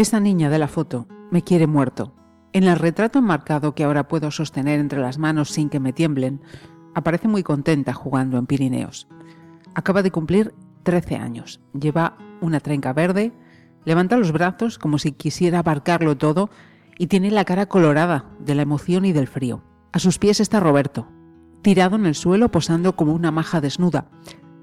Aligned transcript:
Esa 0.00 0.18
niña 0.18 0.48
de 0.48 0.58
la 0.58 0.66
foto 0.66 1.06
me 1.30 1.42
quiere 1.42 1.66
muerto. 1.66 2.14
En 2.54 2.64
el 2.64 2.78
retrato 2.78 3.18
enmarcado 3.18 3.74
que 3.74 3.84
ahora 3.84 4.08
puedo 4.08 4.30
sostener 4.30 4.80
entre 4.80 4.98
las 4.98 5.18
manos 5.18 5.50
sin 5.50 5.68
que 5.68 5.78
me 5.78 5.92
tiemblen, 5.92 6.40
aparece 6.94 7.28
muy 7.28 7.42
contenta 7.42 7.92
jugando 7.92 8.38
en 8.38 8.46
Pirineos. 8.46 9.08
Acaba 9.74 10.02
de 10.02 10.10
cumplir 10.10 10.54
13 10.84 11.16
años, 11.16 11.60
lleva 11.78 12.16
una 12.40 12.60
trenca 12.60 12.94
verde, 12.94 13.34
levanta 13.84 14.16
los 14.16 14.32
brazos 14.32 14.78
como 14.78 14.96
si 14.96 15.12
quisiera 15.12 15.58
abarcarlo 15.58 16.16
todo 16.16 16.48
y 16.96 17.08
tiene 17.08 17.30
la 17.30 17.44
cara 17.44 17.66
colorada 17.66 18.24
de 18.38 18.54
la 18.54 18.62
emoción 18.62 19.04
y 19.04 19.12
del 19.12 19.28
frío. 19.28 19.62
A 19.92 19.98
sus 19.98 20.18
pies 20.18 20.40
está 20.40 20.60
Roberto, 20.60 21.08
tirado 21.60 21.96
en 21.96 22.06
el 22.06 22.14
suelo 22.14 22.50
posando 22.50 22.96
como 22.96 23.12
una 23.12 23.32
maja 23.32 23.60
desnuda, 23.60 24.06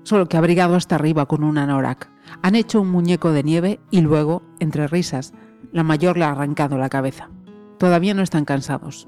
solo 0.01 0.27
que 0.29 0.37
abrigado 0.37 0.73
hasta 0.73 0.95
arriba 0.95 1.27
con 1.27 1.43
un 1.43 1.59
anorak. 1.59 2.09
Han 2.41 2.55
hecho 2.55 2.81
un 2.81 2.91
muñeco 2.91 3.31
de 3.31 3.43
nieve 3.43 3.79
y 3.91 4.01
luego, 4.01 4.43
entre 4.59 4.87
risas, 4.87 5.33
la 5.71 5.83
mayor 5.83 6.17
le 6.17 6.25
ha 6.25 6.31
arrancado 6.31 6.77
la 6.77 6.89
cabeza. 6.89 7.29
Todavía 7.77 8.13
no 8.13 8.21
están 8.21 8.45
cansados. 8.45 9.07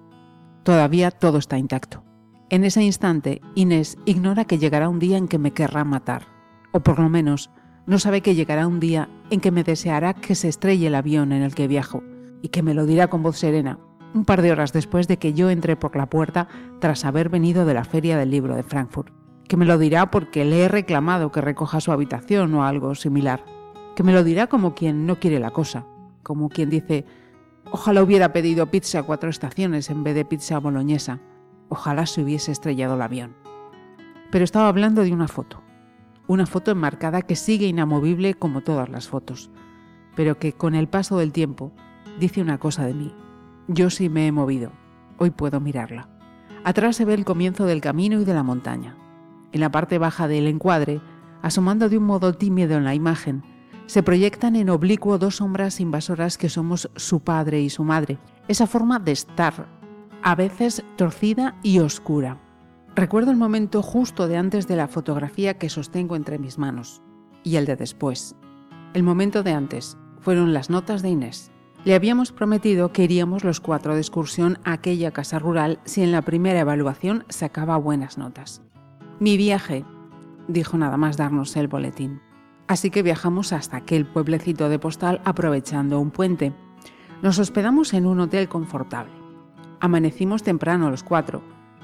Todavía 0.64 1.12
todo 1.12 1.38
está 1.38 1.58
intacto. 1.58 2.04
En 2.50 2.64
ese 2.64 2.84
instante, 2.84 3.42
Inés 3.56 3.98
ignora 4.06 4.46
que 4.46 4.58
llegará 4.58 4.90
un 4.90 5.00
día 5.00 5.18
en 5.18 5.28
que 5.28 5.40
me 5.40 5.52
querrá 5.52 5.84
matar. 5.84 6.28
O 6.72 6.82
por 6.82 7.00
lo 7.00 7.10
menos, 7.10 7.52
no 7.86 8.00
sabe 8.00 8.22
que 8.22 8.36
llegará 8.36 8.68
un 8.68 8.80
día 8.80 9.10
en 9.30 9.40
que 9.40 9.52
me 9.52 9.64
deseará 9.64 10.14
que 10.14 10.36
se 10.36 10.48
estrelle 10.48 10.88
el 10.88 10.96
avión 10.96 11.32
en 11.32 11.42
el 11.42 11.56
que 11.56 11.68
viajo 11.68 12.04
y 12.42 12.50
que 12.50 12.64
me 12.64 12.74
lo 12.74 12.86
dirá 12.86 13.08
con 13.08 13.24
voz 13.24 13.38
serena, 13.38 13.80
un 14.14 14.26
par 14.26 14.42
de 14.42 14.52
horas 14.52 14.74
después 14.74 15.08
de 15.08 15.18
que 15.18 15.34
yo 15.34 15.50
entré 15.50 15.76
por 15.76 15.96
la 15.96 16.10
puerta 16.10 16.48
tras 16.80 17.06
haber 17.06 17.30
venido 17.30 17.66
de 17.66 17.74
la 17.74 17.84
feria 17.84 18.18
del 18.18 18.32
libro 18.32 18.56
de 18.56 18.64
Frankfurt 18.64 19.19
que 19.50 19.58
me 19.58 19.66
lo 19.66 19.80
dirá 19.80 20.12
porque 20.12 20.46
le 20.46 20.64
he 20.64 20.68
reclamado 20.68 21.32
que 21.32 21.42
recoja 21.42 21.82
su 21.82 21.92
habitación 21.92 22.54
o 22.54 22.64
algo 22.64 22.94
similar, 22.94 23.44
que 23.96 24.04
me 24.04 24.14
lo 24.14 24.24
dirá 24.24 24.46
como 24.46 24.76
quien 24.76 25.08
no 25.08 25.20
quiere 25.20 25.40
la 25.40 25.50
cosa, 25.50 25.88
como 26.22 26.50
quien 26.50 26.70
dice, 26.70 27.04
ojalá 27.72 28.04
hubiera 28.04 28.32
pedido 28.32 28.70
pizza 28.70 29.00
a 29.00 29.04
cuatro 29.04 29.28
estaciones 29.28 29.90
en 29.90 30.04
vez 30.04 30.14
de 30.14 30.24
pizza 30.24 30.60
boloñesa, 30.60 31.20
ojalá 31.68 32.06
se 32.06 32.22
hubiese 32.22 32.52
estrellado 32.52 32.94
el 32.94 33.02
avión. 33.02 33.36
Pero 34.32 34.46
estaba 34.46 34.68
hablando 34.68 35.04
de 35.04 35.12
una 35.12 35.28
foto, 35.28 35.64
una 36.28 36.46
foto 36.46 36.70
enmarcada 36.70 37.24
que 37.24 37.36
sigue 37.36 37.66
inamovible 37.66 38.36
como 38.36 38.62
todas 38.62 38.88
las 38.88 39.08
fotos, 39.08 39.50
pero 40.16 40.38
que 40.38 40.54
con 40.54 40.76
el 40.76 40.88
paso 40.88 41.18
del 41.18 41.32
tiempo 41.32 41.72
dice 42.20 42.44
una 42.44 42.60
cosa 42.60 42.86
de 42.86 42.94
mí. 42.94 43.16
Yo 43.68 43.90
sí 43.90 44.10
me 44.10 44.28
he 44.28 44.32
movido, 44.32 44.72
hoy 45.18 45.32
puedo 45.32 45.60
mirarla. 45.60 46.08
Atrás 46.64 46.98
se 46.98 47.06
ve 47.06 47.16
el 47.16 47.26
comienzo 47.26 47.66
del 47.66 47.82
camino 47.82 48.22
y 48.22 48.26
de 48.26 48.34
la 48.36 48.44
montaña. 48.44 48.96
En 49.52 49.62
la 49.62 49.72
parte 49.72 49.98
baja 49.98 50.28
del 50.28 50.48
encuadre, 50.48 51.02
asomando 51.42 51.90
de 51.90 51.98
un 51.98 52.06
modo 52.06 52.34
tímido 52.34 52.78
en 52.78 52.84
la 52.84 52.96
imagen, 52.96 53.44
se 53.86 54.04
proyectan 54.04 54.56
en 54.56 54.70
oblicuo 54.70 55.18
dos 55.18 55.38
sombras 55.38 55.80
invasoras 55.80 56.38
que 56.38 56.50
somos 56.50 56.92
su 56.96 57.22
padre 57.22 57.62
y 57.62 57.70
su 57.70 57.84
madre. 57.84 58.20
Esa 58.48 58.68
forma 58.68 59.00
de 59.00 59.14
estar, 59.14 59.68
a 60.22 60.36
veces 60.36 60.84
torcida 60.96 61.56
y 61.64 61.80
oscura. 61.80 62.38
Recuerdo 62.96 63.32
el 63.32 63.38
momento 63.38 63.82
justo 63.82 64.28
de 64.28 64.38
antes 64.38 64.68
de 64.68 64.76
la 64.76 64.88
fotografía 64.88 65.58
que 65.58 65.70
sostengo 65.70 66.16
entre 66.16 66.38
mis 66.38 66.58
manos 66.58 67.02
y 67.44 67.56
el 67.56 67.66
de 67.66 67.76
después. 67.76 68.36
El 68.94 69.04
momento 69.04 69.42
de 69.42 69.54
antes 69.54 69.98
fueron 70.20 70.54
las 70.54 70.70
notas 70.70 71.02
de 71.02 71.10
Inés. 71.10 71.52
Le 71.86 71.96
habíamos 71.96 72.32
prometido 72.32 72.92
que 72.92 73.06
iríamos 73.06 73.44
los 73.44 73.62
cuatro 73.62 73.94
de 73.94 74.02
excursión 74.02 74.60
a 74.66 74.74
aquella 74.74 75.12
casa 75.12 75.40
rural 75.40 75.80
si 75.86 76.04
en 76.04 76.12
la 76.12 76.22
primera 76.22 76.60
evaluación 76.60 77.24
sacaba 77.30 77.78
buenas 77.78 78.18
notas. 78.18 78.62
Mi 79.20 79.36
viaje, 79.36 79.84
dijo 80.48 80.78
nada 80.78 80.96
más 80.96 81.18
darnos 81.18 81.58
el 81.58 81.68
boletín. 81.68 82.22
Así 82.68 82.90
que 82.90 83.04
viajamos 83.04 83.52
hasta 83.52 83.76
aquel 83.76 84.06
pueblecito 84.06 84.70
de 84.70 84.80
postal 84.80 85.20
aprovechando 85.26 86.00
un 86.00 86.10
puente. 86.10 86.54
Nos 87.22 87.38
hospedamos 87.38 87.94
en 87.94 88.06
un 88.06 88.22
hotel 88.22 88.48
confortable. 88.48 89.12
Amanecimos 89.82 90.44
temprano 90.44 90.90
los 90.90 91.04
cuatro, 91.04 91.44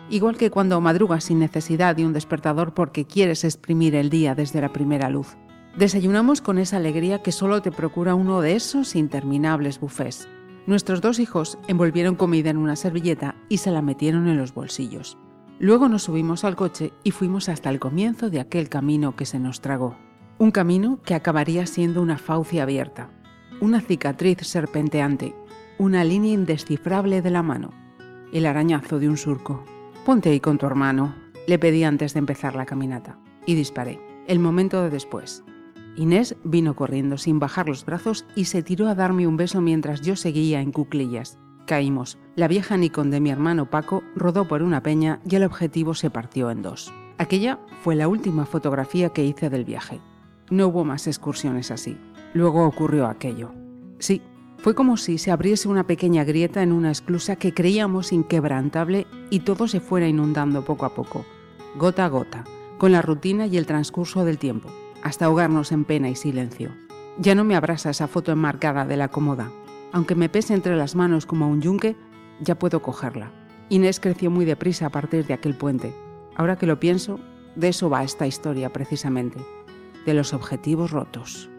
igual 0.10 0.38
que 0.38 0.50
cuando 0.50 0.80
madrugas 0.80 1.26
sin 1.26 1.40
necesidad 1.40 1.94
de 1.98 2.06
un 2.06 2.14
despertador 2.14 2.74
porque 2.74 3.04
quieres 3.04 3.44
exprimir 3.44 3.96
el 3.96 4.10
día 4.10 4.34
desde 4.34 4.62
la 4.62 4.72
primera 4.72 5.10
luz. 5.10 5.36
Desayunamos 5.78 6.40
con 6.40 6.58
esa 6.58 6.78
alegría 6.78 7.22
que 7.22 7.34
solo 7.34 7.62
te 7.62 7.74
procura 7.74 8.16
uno 8.16 8.40
de 8.40 8.56
esos 8.56 8.96
interminables 8.96 9.82
bufés. 9.82 10.30
Nuestros 10.68 11.02
dos 11.02 11.20
hijos 11.20 11.58
envolvieron 11.68 12.16
comida 12.16 12.50
en 12.50 12.58
una 12.58 12.78
servilleta 12.78 13.36
y 13.50 13.58
se 13.58 13.72
la 13.72 13.82
metieron 13.82 14.30
en 14.30 14.38
los 14.38 14.54
bolsillos. 14.54 15.18
Luego 15.60 15.88
nos 15.88 16.04
subimos 16.04 16.44
al 16.44 16.56
coche 16.56 16.92
y 17.04 17.12
fuimos 17.12 17.48
hasta 17.48 17.70
el 17.70 17.80
comienzo 17.80 18.30
de 18.30 18.42
aquel 18.42 18.68
camino 18.68 19.16
que 19.16 19.26
se 19.26 19.40
nos 19.40 19.62
tragó. 19.62 19.96
Un 20.38 20.52
camino 20.52 21.00
que 21.04 21.16
acabaría 21.16 21.66
siendo 21.66 22.02
una 22.02 22.18
faucia 22.18 22.64
abierta, 22.64 23.10
una 23.62 23.80
cicatriz 23.80 24.40
serpenteante, 24.42 25.34
una 25.78 26.04
línea 26.04 26.34
indescifrable 26.34 27.22
de 27.22 27.32
la 27.32 27.42
mano, 27.42 27.72
el 28.34 28.46
arañazo 28.46 29.00
de 29.00 29.08
un 29.08 29.16
surco. 29.16 29.64
Ponte 30.06 30.30
ahí 30.30 30.42
con 30.42 30.58
tu 30.58 30.66
hermano, 30.66 31.16
le 31.48 31.58
pedí 31.58 31.86
antes 31.86 32.14
de 32.14 32.20
empezar 32.20 32.56
la 32.56 32.66
caminata, 32.66 33.18
y 33.46 33.56
disparé. 33.56 34.02
El 34.28 34.40
momento 34.40 34.82
de 34.82 34.90
después. 34.90 35.44
Inés 35.96 36.36
vino 36.44 36.76
corriendo 36.76 37.18
sin 37.18 37.40
bajar 37.40 37.70
los 37.70 37.86
brazos 37.86 38.26
y 38.36 38.46
se 38.46 38.62
tiró 38.62 38.90
a 38.90 38.96
darme 38.96 39.28
un 39.28 39.38
beso 39.38 39.62
mientras 39.62 40.02
yo 40.02 40.18
seguía 40.18 40.60
en 40.60 40.74
cuclillas. 40.74 41.40
Caímos. 41.66 42.18
La 42.36 42.48
vieja 42.48 42.78
Nikon 42.78 43.12
de 43.12 43.20
mi 43.20 43.30
hermano 43.30 43.70
Paco 43.70 44.04
rodó 44.16 44.48
por 44.48 44.62
una 44.62 44.84
peña 44.84 45.20
y 45.30 45.36
el 45.36 45.44
objetivo 45.44 45.94
se 45.94 46.10
partió 46.10 46.52
en 46.52 46.62
dos. 46.62 46.94
Aquella 47.18 47.60
fue 47.82 47.96
la 47.96 48.08
última 48.08 48.46
fotografía 48.46 49.10
que 49.10 49.24
hice 49.24 49.50
del 49.50 49.66
viaje. 49.66 50.00
No 50.50 50.68
hubo 50.68 50.84
más 50.84 51.08
excursiones 51.08 51.72
así. 51.72 51.98
Luego 52.34 52.66
ocurrió 52.66 53.08
aquello. 53.08 53.52
Sí, 54.00 54.22
fue 54.60 54.76
como 54.76 54.98
si 54.98 55.18
se 55.18 55.32
abriese 55.32 55.68
una 55.68 55.88
pequeña 55.88 56.24
grieta 56.24 56.62
en 56.62 56.72
una 56.72 56.92
esclusa 56.92 57.36
que 57.36 57.54
creíamos 57.54 58.12
inquebrantable 58.12 59.08
y 59.30 59.42
todo 59.42 59.68
se 59.68 59.80
fuera 59.80 60.08
inundando 60.08 60.66
poco 60.66 60.86
a 60.86 60.94
poco, 60.94 61.26
gota 61.78 62.06
a 62.06 62.10
gota, 62.10 62.44
con 62.78 62.92
la 62.92 63.02
rutina 63.02 63.46
y 63.48 63.58
el 63.58 63.66
transcurso 63.68 64.26
del 64.26 64.38
tiempo, 64.38 64.70
hasta 65.04 65.26
ahogarnos 65.26 65.72
en 65.72 65.86
pena 65.86 66.10
y 66.10 66.16
silencio. 66.16 66.72
Ya 67.18 67.36
no 67.36 67.44
me 67.44 67.56
abrasa 67.56 67.92
esa 67.92 68.08
foto 68.08 68.32
enmarcada 68.32 68.86
de 68.86 68.98
la 68.98 69.08
cómoda, 69.08 69.52
aunque 69.96 70.14
me 70.14 70.28
pese 70.28 70.54
entre 70.54 70.76
las 70.76 70.94
manos 70.94 71.26
como 71.26 71.48
un 71.48 71.62
yunque, 71.62 71.96
ya 72.42 72.60
puedo 72.60 72.82
cogerla. 72.82 73.32
Inés 73.70 74.02
creció 74.02 74.30
muy 74.30 74.44
deprisa 74.44 74.88
a 74.88 74.90
partir 74.90 75.26
de 75.26 75.34
aquel 75.34 75.56
puente. 75.56 75.96
Ahora 76.36 76.58
que 76.58 76.66
lo 76.66 76.82
pienso, 76.82 77.18
de 77.56 77.70
eso 77.70 77.90
va 77.90 78.04
esta 78.04 78.28
historia 78.28 78.74
precisamente, 78.74 79.40
de 80.06 80.14
los 80.14 80.34
objetivos 80.34 80.92
rotos. 80.92 81.50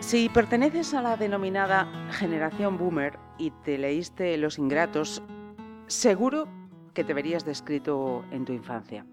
Si 0.00 0.28
perteneces 0.30 0.94
a 0.94 1.02
la 1.02 1.16
denominada 1.16 1.86
generación 2.10 2.76
boomer 2.76 3.20
y 3.38 3.52
te 3.52 3.78
leíste 3.78 4.36
Los 4.36 4.58
Ingratos, 4.58 5.22
seguro 5.86 6.48
que 6.94 7.04
te 7.04 7.14
verías 7.14 7.44
descrito 7.44 8.24
en 8.30 8.44
tu 8.44 8.52
infancia. 8.52 9.06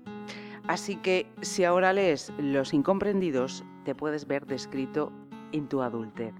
Así 0.68 0.98
que 0.98 1.28
si 1.42 1.64
ahora 1.64 1.94
lees 1.94 2.34
Los 2.38 2.74
Incomprendidos, 2.74 3.64
te 3.86 3.96
puedes 3.96 4.28
ver 4.28 4.46
descrito 4.46 5.12
en 5.52 5.70
tu 5.70 5.82
adultez. 5.82 6.34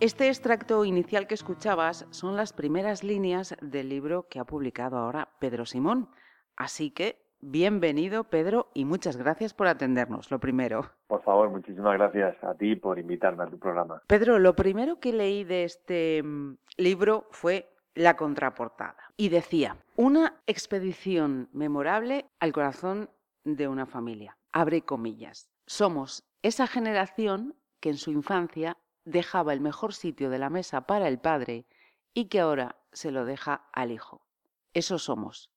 Este 0.00 0.26
extracto 0.28 0.84
inicial 0.84 1.26
que 1.26 1.34
escuchabas 1.34 2.06
son 2.10 2.36
las 2.36 2.52
primeras 2.52 3.04
líneas 3.04 3.54
del 3.60 3.88
libro 3.88 4.26
que 4.28 4.40
ha 4.40 4.44
publicado 4.44 4.96
ahora 4.96 5.28
Pedro 5.38 5.64
Simón. 5.64 6.08
Así 6.56 6.90
que 6.90 7.22
bienvenido 7.40 8.24
Pedro 8.24 8.68
y 8.74 8.84
muchas 8.84 9.16
gracias 9.16 9.54
por 9.54 9.66
atendernos, 9.66 10.30
lo 10.30 10.40
primero. 10.40 10.90
Por 11.06 11.22
favor, 11.22 11.50
muchísimas 11.50 11.94
gracias 11.94 12.42
a 12.42 12.54
ti 12.54 12.74
por 12.76 12.98
invitarme 12.98 13.44
a 13.44 13.46
tu 13.46 13.58
programa. 13.58 14.02
Pedro, 14.06 14.38
lo 14.38 14.56
primero 14.56 14.98
que 14.98 15.12
leí 15.12 15.44
de 15.44 15.64
este 15.64 16.22
mm, 16.22 16.56
libro 16.78 17.28
fue 17.30 17.68
la 17.94 18.16
contraportada 18.16 19.12
y 19.16 19.28
decía, 19.28 19.76
una 19.96 20.40
expedición 20.46 21.48
memorable 21.52 22.26
al 22.40 22.52
corazón 22.52 23.10
de 23.44 23.68
una 23.68 23.86
familia. 23.86 24.36
Abre 24.52 24.82
comillas. 24.82 25.48
Somos 25.66 26.24
esa 26.42 26.66
generación 26.66 27.54
que 27.80 27.90
en 27.90 27.98
su 27.98 28.10
infancia 28.10 28.76
dejaba 29.04 29.52
el 29.52 29.60
mejor 29.60 29.94
sitio 29.94 30.30
de 30.30 30.38
la 30.38 30.50
mesa 30.50 30.86
para 30.86 31.08
el 31.08 31.18
padre 31.18 31.66
y 32.14 32.26
que 32.26 32.40
ahora 32.40 32.76
se 32.92 33.10
lo 33.10 33.24
deja 33.24 33.68
al 33.72 33.90
hijo. 33.90 34.22
Eso 34.74 34.98
somos. 34.98 35.50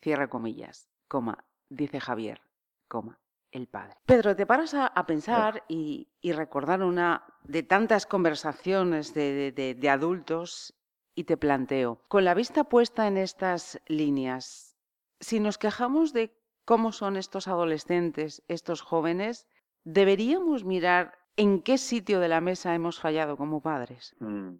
Cierra 0.00 0.28
comillas, 0.28 0.88
coma, 1.08 1.44
dice 1.68 2.00
Javier, 2.00 2.40
coma, 2.86 3.18
el 3.50 3.66
padre. 3.66 3.96
Pedro, 4.06 4.36
te 4.36 4.46
paras 4.46 4.74
a, 4.74 5.06
pensar 5.06 5.64
y, 5.68 6.08
recordar 6.22 6.82
una 6.82 7.24
de 7.42 7.62
tantas 7.62 8.06
conversaciones 8.06 9.12
de 9.12 9.90
adultos 9.90 10.77
y 11.18 11.24
te 11.24 11.36
planteo, 11.36 11.98
con 12.06 12.24
la 12.24 12.32
vista 12.32 12.62
puesta 12.62 13.08
en 13.08 13.16
estas 13.16 13.82
líneas, 13.88 14.76
si 15.18 15.40
nos 15.40 15.58
quejamos 15.58 16.12
de 16.12 16.30
cómo 16.64 16.92
son 16.92 17.16
estos 17.16 17.48
adolescentes, 17.48 18.44
estos 18.46 18.82
jóvenes, 18.82 19.48
deberíamos 19.82 20.64
mirar 20.64 21.18
en 21.36 21.60
qué 21.60 21.76
sitio 21.76 22.20
de 22.20 22.28
la 22.28 22.40
mesa 22.40 22.72
hemos 22.72 23.00
fallado 23.00 23.36
como 23.36 23.60
padres. 23.60 24.14
Mm. 24.20 24.58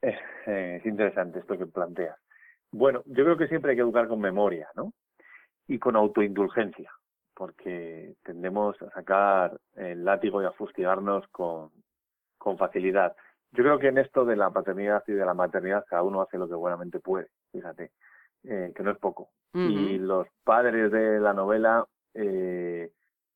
Es 0.46 0.86
interesante 0.86 1.40
esto 1.40 1.58
que 1.58 1.66
planteas. 1.66 2.18
Bueno, 2.72 3.02
yo 3.04 3.24
creo 3.24 3.36
que 3.36 3.48
siempre 3.48 3.72
hay 3.72 3.76
que 3.76 3.82
educar 3.82 4.08
con 4.08 4.18
memoria, 4.18 4.66
¿no? 4.74 4.94
Y 5.68 5.78
con 5.78 5.94
autoindulgencia, 5.94 6.90
porque 7.34 8.14
tendemos 8.22 8.80
a 8.80 8.90
sacar 8.92 9.60
el 9.76 10.06
látigo 10.06 10.42
y 10.42 10.46
a 10.46 10.52
fustigarnos 10.52 11.28
con, 11.28 11.70
con 12.38 12.56
facilidad. 12.56 13.14
Yo 13.52 13.64
creo 13.64 13.78
que 13.78 13.88
en 13.88 13.98
esto 13.98 14.24
de 14.24 14.36
la 14.36 14.50
paternidad 14.50 15.02
y 15.06 15.12
de 15.12 15.24
la 15.24 15.34
maternidad 15.34 15.84
cada 15.88 16.02
uno 16.02 16.22
hace 16.22 16.38
lo 16.38 16.48
que 16.48 16.54
buenamente 16.54 17.00
puede, 17.00 17.28
fíjate, 17.50 17.90
eh, 18.44 18.72
que 18.74 18.82
no 18.82 18.92
es 18.92 18.98
poco. 18.98 19.30
Y 19.52 19.98
los 19.98 20.28
padres 20.44 20.92
de 20.92 21.18
la 21.18 21.32
novela, 21.32 21.84
eh, 22.14 22.88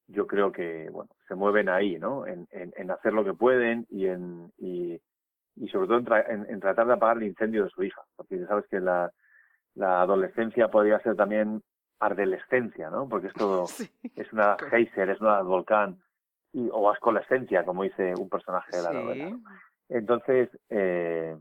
yo 0.07 0.29
creo 0.29 0.53
que, 0.53 0.89
bueno, 0.89 1.11
se 1.27 1.35
mueven 1.35 1.69
ahí, 1.69 1.99
¿no? 1.99 2.25
En, 2.25 2.47
en, 2.53 2.91
hacer 2.93 3.13
lo 3.13 3.25
que 3.25 3.35
pueden 3.35 3.85
y 3.91 4.07
en 4.07 4.53
y, 4.57 5.01
y 5.57 5.69
sobre 5.69 5.89
todo 5.89 5.99
en, 6.29 6.47
en, 6.49 6.61
tratar 6.61 6.87
de 6.87 6.93
apagar 6.93 7.17
el 7.17 7.25
incendio 7.25 7.65
de 7.65 7.71
su 7.71 7.83
hija, 7.83 8.01
porque 8.15 8.39
ya 8.39 8.47
sabes 8.47 8.65
que 8.69 8.79
la, 8.79 9.11
la 9.75 10.03
adolescencia 10.03 10.69
podría 10.69 11.01
ser 11.01 11.17
también 11.17 11.63
ardelescencia, 11.99 12.91
¿no? 12.91 13.09
Porque 13.09 13.29
es 13.29 13.35
todo, 13.35 13.65
es 14.17 14.33
una 14.33 14.57
geyser, 14.71 15.11
es 15.11 15.21
una 15.21 15.43
volcán, 15.43 15.99
y, 16.53 16.69
o 16.73 16.91
ascolescencia, 16.91 17.65
como 17.65 17.83
dice 17.83 18.15
un 18.17 18.29
personaje 18.29 18.77
de 18.77 18.83
la 18.83 18.93
novela. 18.93 19.39
Entonces, 19.89 20.49
eh, 20.71 21.37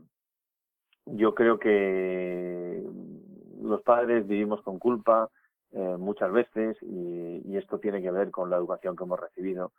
yo 1.06 1.34
creo 1.34 1.58
que 1.58 2.82
los 3.62 3.82
padres 3.82 4.26
vivimos 4.26 4.62
con 4.62 4.78
culpa 4.78 5.30
eh, 5.72 5.96
muchas 5.98 6.30
veces 6.32 6.76
y, 6.82 7.56
esto 7.56 7.78
tiene 7.78 8.02
que 8.02 8.10
ver 8.10 8.30
con 8.32 8.50
la 8.50 8.56
educación 8.56 8.96
que 8.96 9.04
hemos 9.04 9.18
recibido 9.18 9.72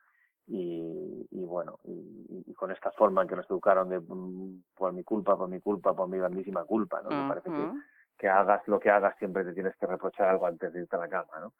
y, 0.47 1.27
bueno, 1.31 1.79
y, 1.83 2.53
con 2.53 2.71
esta 2.71 2.91
forma 2.91 3.21
en 3.21 3.27
que 3.27 3.35
nos 3.35 3.49
educaron 3.49 3.89
de 3.89 3.99
mm, 3.99 4.63
por 4.75 4.93
mi 4.93 5.03
culpa, 5.03 5.37
por 5.37 5.49
mi 5.49 5.59
culpa, 5.59 5.93
por 5.93 6.07
mi 6.07 6.17
grandísima 6.17 6.63
culpa, 6.63 7.01
¿no? 7.01 7.09
Me 7.09 7.27
parece 7.27 7.49
que, 7.49 7.71
que 8.17 8.29
hagas 8.29 8.65
lo 8.67 8.79
que 8.79 8.89
hagas 8.89 9.17
siempre 9.17 9.43
te 9.43 9.53
tienes 9.53 9.75
que 9.75 9.85
reprochar 9.85 10.29
algo 10.29 10.47
antes 10.47 10.71
de 10.71 10.81
irte 10.81 10.95
a 10.95 10.99
la 10.99 11.09
cama, 11.09 11.39
¿no? 11.41 11.53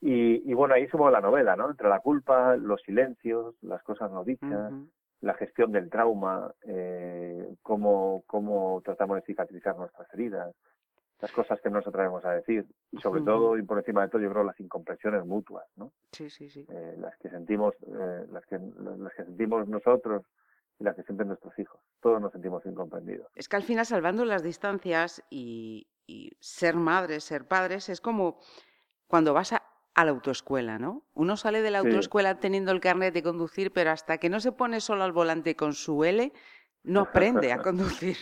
Y, 0.00 0.52
bueno, 0.54 0.74
ahí 0.74 0.86
sumo 0.88 1.10
la 1.10 1.20
novela, 1.20 1.56
¿no? 1.56 1.70
Entre 1.70 1.88
la 1.88 2.00
culpa, 2.00 2.56
los 2.56 2.82
silencios, 2.82 3.54
las 3.62 3.82
cosas 3.82 4.10
no 4.10 4.24
dichas, 4.24 4.72
la 5.26 5.34
gestión 5.34 5.72
del 5.72 5.90
trauma, 5.90 6.54
eh, 6.62 7.54
cómo, 7.62 8.22
cómo 8.26 8.80
tratamos 8.84 9.16
de 9.16 9.22
cicatrizar 9.22 9.76
nuestras 9.76 10.12
heridas, 10.14 10.54
las 11.20 11.32
cosas 11.32 11.60
que 11.60 11.70
nos 11.70 11.86
atrevemos 11.86 12.24
a 12.24 12.32
decir 12.32 12.66
y 12.92 12.98
sobre 12.98 13.22
todo 13.22 13.56
y 13.56 13.62
por 13.62 13.78
encima 13.78 14.02
de 14.02 14.08
todo 14.08 14.20
yo 14.20 14.30
creo 14.30 14.44
las 14.44 14.60
incomprensiones 14.60 15.24
mutuas, 15.24 15.66
¿no? 15.76 15.92
Sí, 16.12 16.30
sí, 16.30 16.48
sí. 16.48 16.66
Eh, 16.68 16.94
las 16.98 17.16
que 17.18 17.30
sentimos, 17.30 17.74
eh, 17.86 18.26
las 18.30 18.44
que 18.46 18.58
las 18.58 19.14
que 19.14 19.24
sentimos 19.24 19.66
nosotros 19.66 20.22
y 20.78 20.84
las 20.84 20.94
que 20.94 21.02
sienten 21.02 21.28
nuestros 21.28 21.58
hijos. 21.58 21.80
Todos 22.00 22.20
nos 22.20 22.32
sentimos 22.32 22.64
incomprendidos. 22.66 23.28
Es 23.34 23.48
que 23.48 23.56
al 23.56 23.62
final 23.62 23.86
salvando 23.86 24.24
las 24.26 24.42
distancias 24.42 25.24
y, 25.30 25.88
y 26.06 26.32
ser 26.38 26.76
madres, 26.76 27.24
ser 27.24 27.48
padres 27.48 27.88
es 27.88 28.00
como 28.00 28.38
cuando 29.08 29.32
vas 29.32 29.54
a, 29.54 29.62
a 29.96 30.04
la 30.04 30.10
autoescuela, 30.10 30.78
¿no? 30.78 31.02
Uno 31.14 31.38
sale 31.38 31.62
de 31.62 31.70
la 31.70 31.78
autoescuela 31.78 32.38
teniendo 32.38 32.70
el 32.70 32.80
carnet 32.80 33.14
de 33.14 33.22
conducir, 33.22 33.72
pero 33.72 33.90
hasta 33.90 34.18
que 34.18 34.28
no 34.28 34.40
se 34.40 34.52
pone 34.52 34.80
solo 34.80 35.04
al 35.04 35.12
volante 35.12 35.56
con 35.56 35.72
su 35.72 36.04
L, 36.04 36.32
no 36.84 37.00
aprende 37.00 37.50
a 37.50 37.58
conducir. 37.62 38.16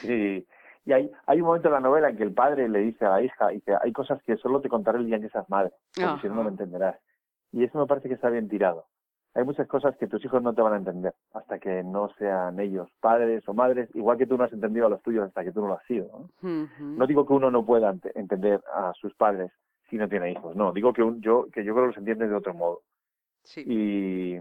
Sí, 0.00 0.44
y 0.84 0.92
hay, 0.92 1.08
hay 1.26 1.40
un 1.40 1.46
momento 1.46 1.68
en 1.68 1.74
la 1.74 1.80
novela 1.80 2.10
en 2.10 2.16
que 2.16 2.24
el 2.24 2.34
padre 2.34 2.68
le 2.68 2.80
dice 2.80 3.04
a 3.06 3.10
la 3.10 3.22
hija, 3.22 3.48
que 3.64 3.76
hay 3.80 3.92
cosas 3.92 4.20
que 4.24 4.36
solo 4.36 4.60
te 4.60 4.68
contaré 4.68 4.98
el 4.98 5.06
día 5.06 5.16
en 5.16 5.22
que 5.22 5.28
seas 5.28 5.48
madre, 5.48 5.70
porque 5.94 6.22
si 6.22 6.28
no, 6.28 6.34
no 6.34 6.42
me 6.42 6.50
entenderás. 6.50 6.96
Y 7.52 7.62
eso 7.62 7.78
me 7.78 7.86
parece 7.86 8.08
que 8.08 8.14
está 8.14 8.28
bien 8.28 8.48
tirado. 8.48 8.86
Hay 9.34 9.44
muchas 9.44 9.68
cosas 9.68 9.96
que 9.96 10.08
tus 10.08 10.22
hijos 10.24 10.42
no 10.42 10.52
te 10.52 10.62
van 10.62 10.74
a 10.74 10.78
entender 10.78 11.14
hasta 11.32 11.60
que 11.60 11.84
no 11.84 12.10
sean 12.18 12.58
ellos 12.58 12.88
padres 13.00 13.48
o 13.48 13.54
madres, 13.54 13.88
igual 13.94 14.18
que 14.18 14.26
tú 14.26 14.36
no 14.36 14.44
has 14.44 14.52
entendido 14.52 14.86
a 14.86 14.90
los 14.90 15.02
tuyos 15.02 15.28
hasta 15.28 15.44
que 15.44 15.52
tú 15.52 15.60
no 15.60 15.68
lo 15.68 15.74
has 15.74 15.86
sido. 15.86 16.28
¿no? 16.42 16.68
no 16.80 17.06
digo 17.06 17.24
que 17.24 17.32
uno 17.34 17.52
no 17.52 17.64
pueda 17.64 17.94
entender 18.14 18.60
a 18.74 18.92
sus 18.94 19.14
padres, 19.14 19.52
si 19.92 19.98
no 19.98 20.08
tiene 20.08 20.32
hijos. 20.32 20.56
No, 20.56 20.72
digo 20.72 20.94
que 20.94 21.02
un, 21.02 21.20
yo 21.20 21.48
que 21.52 21.62
yo 21.62 21.74
creo 21.74 21.84
que 21.84 21.88
los 21.88 21.98
entiende 21.98 22.26
de 22.26 22.34
otro 22.34 22.54
modo. 22.54 22.80
Sí. 23.44 23.62
Y, 23.66 24.36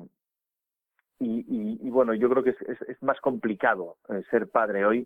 y, 1.20 1.78
y, 1.86 1.90
bueno, 1.90 2.14
yo 2.14 2.30
creo 2.30 2.42
que 2.42 2.52
es, 2.52 2.62
es, 2.62 2.82
es 2.84 3.04
más 3.04 3.20
complicado 3.20 3.98
eh, 4.08 4.24
ser 4.32 4.48
padre 4.48 4.86
hoy 4.86 5.06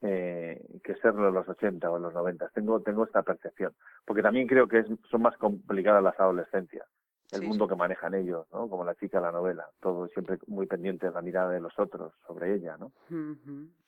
eh, 0.00 0.64
que 0.82 0.94
serlo 0.96 1.28
en 1.28 1.34
los 1.34 1.46
80 1.46 1.90
o 1.90 1.98
en 1.98 2.04
los 2.04 2.14
90. 2.14 2.48
Tengo, 2.54 2.80
tengo 2.80 3.04
esta 3.04 3.22
percepción. 3.22 3.74
Porque 4.06 4.22
también 4.22 4.46
creo 4.46 4.66
que 4.66 4.78
es, 4.78 4.86
son 5.10 5.20
más 5.20 5.36
complicadas 5.36 6.02
las 6.02 6.18
adolescencias. 6.18 6.88
El 7.30 7.42
mundo 7.42 7.66
que 7.66 7.74
manejan 7.74 8.14
ellos, 8.14 8.46
¿no? 8.52 8.68
Como 8.68 8.84
la 8.84 8.94
chica 8.94 9.18
de 9.18 9.24
la 9.24 9.32
novela. 9.32 9.66
Todo 9.80 10.06
siempre 10.08 10.38
muy 10.46 10.66
pendiente 10.66 11.06
de 11.06 11.12
la 11.12 11.22
mirada 11.22 11.50
de 11.50 11.60
los 11.60 11.78
otros 11.78 12.12
sobre 12.26 12.54
ella, 12.54 12.76
¿no? 12.78 12.92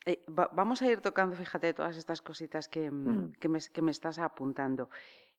Eh, 0.06 0.22
vamos 0.26 0.80
a 0.80 0.86
ir 0.86 1.02
tocando, 1.02 1.36
fíjate, 1.36 1.74
todas 1.74 1.98
estas 1.98 2.22
cositas 2.22 2.68
que, 2.68 2.90
mm, 2.90 3.08
mm. 3.08 3.32
que, 3.38 3.48
me, 3.48 3.58
que 3.72 3.82
me 3.82 3.90
estás 3.90 4.18
apuntando. 4.18 4.88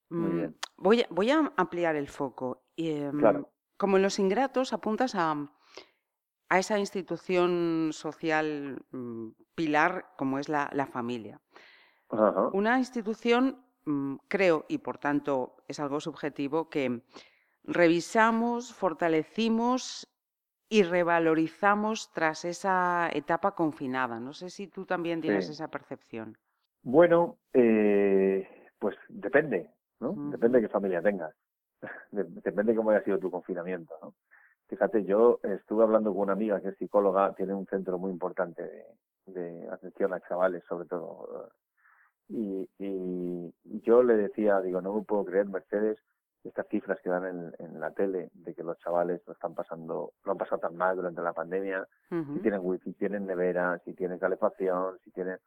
Mm, 0.10 0.46
voy, 0.78 1.02
a, 1.02 1.08
voy 1.10 1.32
a 1.32 1.52
ampliar 1.58 1.96
el 1.96 2.08
foco. 2.08 2.64
Em, 2.78 3.22
como 3.78 3.98
en 3.98 4.04
los 4.04 4.20
ingratos 4.20 4.74
apuntas 4.74 5.16
a, 5.16 5.50
a 6.50 6.60
esa 6.60 6.80
institución 6.80 7.90
social 7.92 8.82
mm, 8.92 9.30
pilar 9.56 10.14
como 10.18 10.40
es 10.40 10.50
la, 10.50 10.90
familia. 10.92 11.42
Una 12.54 12.78
institución, 12.78 13.66
mm, 13.86 14.16
creo, 14.28 14.66
y 14.70 14.78
por 14.78 14.98
tanto 14.98 15.58
es 15.68 15.80
algo 15.80 16.00
subjetivo, 16.00 16.70
que 16.70 17.02
revisamos, 17.64 18.74
fortalecimos 18.74 20.08
y 20.70 20.84
revalorizamos 20.84 22.12
tras 22.14 22.46
esa 22.46 23.10
etapa 23.14 23.56
confinada. 23.56 24.20
No 24.20 24.34
sé 24.34 24.50
si 24.50 24.68
tú 24.68 24.86
también 24.86 25.22
tienes 25.22 25.50
esa 25.50 25.70
percepción. 25.70 26.38
Bueno, 26.84 27.38
eh, 27.54 28.48
pues 28.80 28.96
depende. 29.10 29.75
Depende 30.00 30.60
de 30.60 30.68
qué 30.68 30.70
familia 30.70 31.02
tengas. 31.02 31.34
Depende 32.12 32.72
de 32.72 32.76
cómo 32.76 32.92
haya 32.92 33.04
sido 33.04 33.20
tu 33.20 33.32
confinamiento, 33.32 33.94
¿no? 34.02 34.14
Fíjate, 34.68 35.04
yo 35.04 35.40
estuve 35.44 35.84
hablando 35.84 36.12
con 36.12 36.24
una 36.24 36.34
amiga 36.34 36.60
que 36.60 36.70
es 36.70 36.78
psicóloga, 36.78 37.34
tiene 37.36 37.54
un 37.54 37.68
centro 37.68 38.00
muy 38.00 38.12
importante 38.12 38.64
de, 39.28 39.70
atención 39.70 40.14
a 40.14 40.22
chavales, 40.22 40.64
sobre 40.68 40.88
todo. 40.88 41.50
Y, 42.30 42.68
y, 42.80 43.54
yo 43.84 44.02
le 44.02 44.16
decía, 44.16 44.60
digo, 44.62 44.82
no 44.82 44.94
me 44.94 45.04
puedo 45.04 45.26
creer, 45.26 45.46
Mercedes, 45.46 46.00
estas 46.44 46.68
cifras 46.68 47.00
que 47.02 47.10
dan 47.10 47.54
en, 47.60 47.80
la 47.80 47.92
tele 47.92 48.30
de 48.34 48.56
que 48.56 48.64
los 48.64 48.78
chavales 48.80 49.22
lo 49.28 49.34
están 49.34 49.54
pasando, 49.54 50.14
lo 50.24 50.32
han 50.32 50.38
pasado 50.38 50.60
tan 50.60 50.76
mal 50.76 50.96
durante 50.96 51.22
la 51.22 51.34
pandemia, 51.34 51.88
si 52.10 52.40
tienen 52.40 52.62
wifi, 52.64 52.94
tienen 52.94 53.28
nevera, 53.28 53.80
si 53.86 53.94
tienen 53.94 54.18
calefacción, 54.18 54.98
si 55.04 55.12
tienen 55.12 55.38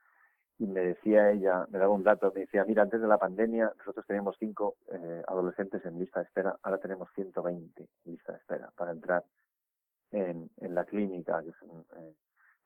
y 0.59 0.67
me 0.67 0.81
decía 0.81 1.31
ella, 1.31 1.67
me 1.71 1.79
daba 1.79 1.95
un 1.95 2.03
dato, 2.03 2.33
me 2.35 2.41
decía, 2.43 2.65
mira, 2.65 2.83
antes 2.83 3.00
de 3.00 3.07
la 3.07 3.19
pandemia 3.19 3.73
nosotros 3.79 4.05
teníamos 4.07 4.37
cinco 4.38 4.77
eh, 4.93 5.23
adolescentes 5.29 5.85
en 5.85 5.99
lista 5.99 6.21
de 6.21 6.27
espera, 6.27 6.57
ahora 6.62 6.79
tenemos 6.79 7.09
120 7.15 7.83
en 7.83 8.12
lista 8.12 8.33
de 8.33 8.38
espera 8.38 8.71
para 8.77 8.91
entrar 8.91 9.25
en, 10.11 10.50
en 10.61 10.75
la 10.75 10.85
clínica 10.85 11.41
eh, 11.43 12.15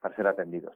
para 0.00 0.16
ser 0.16 0.26
atendidos. 0.26 0.74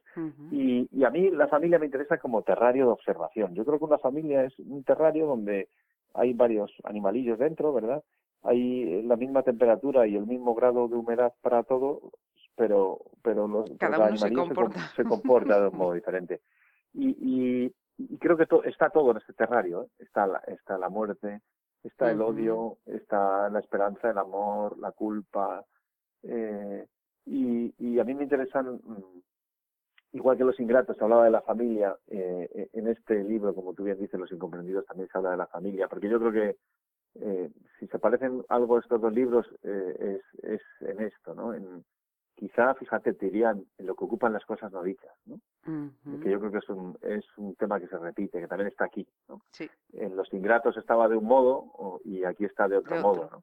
y, 0.50 0.88
y 0.92 1.04
a 1.04 1.10
mí 1.10 1.30
la 1.30 1.48
familia 1.48 1.78
me 1.78 1.86
interesa 1.86 2.18
como 2.18 2.42
terrario 2.42 2.86
de 2.86 2.92
observación. 2.92 3.54
Yo 3.54 3.64
creo 3.64 3.78
que 3.78 3.84
una 3.86 3.98
familia 3.98 4.44
es 4.44 4.58
un 4.58 4.84
terrario 4.84 5.26
donde 5.26 5.68
hay 6.14 6.32
varios 6.34 6.72
animalillos 6.84 7.38
dentro, 7.38 7.72
¿verdad? 7.72 8.02
Hay 8.42 9.02
la 9.02 9.16
misma 9.16 9.42
temperatura 9.42 10.06
y 10.06 10.16
el 10.16 10.26
mismo 10.26 10.54
grado 10.54 10.86
de 10.86 10.96
humedad 10.96 11.32
para 11.42 11.62
todo, 11.62 12.12
pero 12.56 13.00
pero 13.22 13.48
los, 13.48 13.70
animalillos 13.80 14.20
se 14.20 14.34
comporta. 14.34 14.80
se 14.94 15.04
comporta 15.04 15.60
de 15.60 15.68
un 15.68 15.76
modo 15.78 15.94
diferente. 15.94 16.40
Y, 16.96 17.72
y, 17.98 18.18
creo 18.18 18.36
que 18.36 18.46
está 18.68 18.90
todo 18.90 19.10
en 19.10 19.18
este 19.18 19.32
terrario. 19.34 19.84
¿eh? 19.84 19.88
Está, 19.98 20.26
la, 20.26 20.38
está 20.46 20.78
la 20.78 20.88
muerte, 20.88 21.40
está 21.82 22.10
el 22.10 22.20
odio, 22.20 22.78
está 22.86 23.48
la 23.50 23.60
esperanza, 23.60 24.10
el 24.10 24.18
amor, 24.18 24.78
la 24.78 24.92
culpa. 24.92 25.64
Eh, 26.22 26.86
y, 27.26 27.74
y 27.78 27.98
a 27.98 28.04
mí 28.04 28.14
me 28.14 28.24
interesan, 28.24 28.80
mm, 28.82 29.22
igual 30.12 30.36
que 30.36 30.44
los 30.44 30.58
ingratos, 30.58 30.96
se 30.96 31.04
hablaba 31.04 31.24
de 31.24 31.30
la 31.30 31.42
familia, 31.42 31.96
eh, 32.08 32.48
e, 32.54 32.78
en 32.78 32.88
este 32.88 33.22
libro, 33.22 33.54
como 33.54 33.74
tú 33.74 33.84
bien 33.84 33.98
dices, 33.98 34.18
Los 34.18 34.32
incomprendidos, 34.32 34.86
también 34.86 35.08
se 35.10 35.18
habla 35.18 35.32
de 35.32 35.36
la 35.36 35.46
familia, 35.46 35.88
porque 35.88 36.08
yo 36.08 36.18
creo 36.18 36.32
que 36.32 36.56
eh, 37.20 37.50
si 37.78 37.86
se 37.88 37.98
parecen 37.98 38.44
algo 38.48 38.78
estos 38.78 39.00
dos 39.00 39.12
libros, 39.12 39.46
eh, 39.62 40.20
es, 40.42 40.44
es 40.44 40.62
en 40.80 41.00
esto, 41.02 41.34
¿no? 41.34 41.54
En, 41.54 41.84
quizá, 42.36 42.74
fíjate, 42.74 43.14
te 43.14 43.26
dirían 43.26 43.64
en 43.78 43.86
lo 43.86 43.96
que 43.96 44.04
ocupan 44.04 44.32
las 44.32 44.44
cosas 44.44 44.70
no 44.70 44.82
dichas, 44.82 45.12
¿no? 45.24 45.40
Que 46.22 46.30
yo 46.30 46.38
creo 46.38 46.52
que 46.52 46.58
es 46.58 46.68
un, 46.68 46.96
es 47.02 47.24
un 47.38 47.56
tema 47.56 47.80
que 47.80 47.88
se 47.88 47.98
repite, 47.98 48.40
que 48.40 48.46
también 48.46 48.68
está 48.68 48.84
aquí, 48.84 49.04
¿no? 49.28 49.40
Sí. 49.50 49.68
En 49.94 50.14
los 50.14 50.32
ingratos 50.32 50.76
estaba 50.76 51.08
de 51.08 51.16
un 51.16 51.24
modo 51.24 52.00
y 52.04 52.24
aquí 52.24 52.44
está 52.44 52.68
de 52.68 52.76
otro, 52.76 53.00
modo, 53.00 53.28
¿no? 53.32 53.42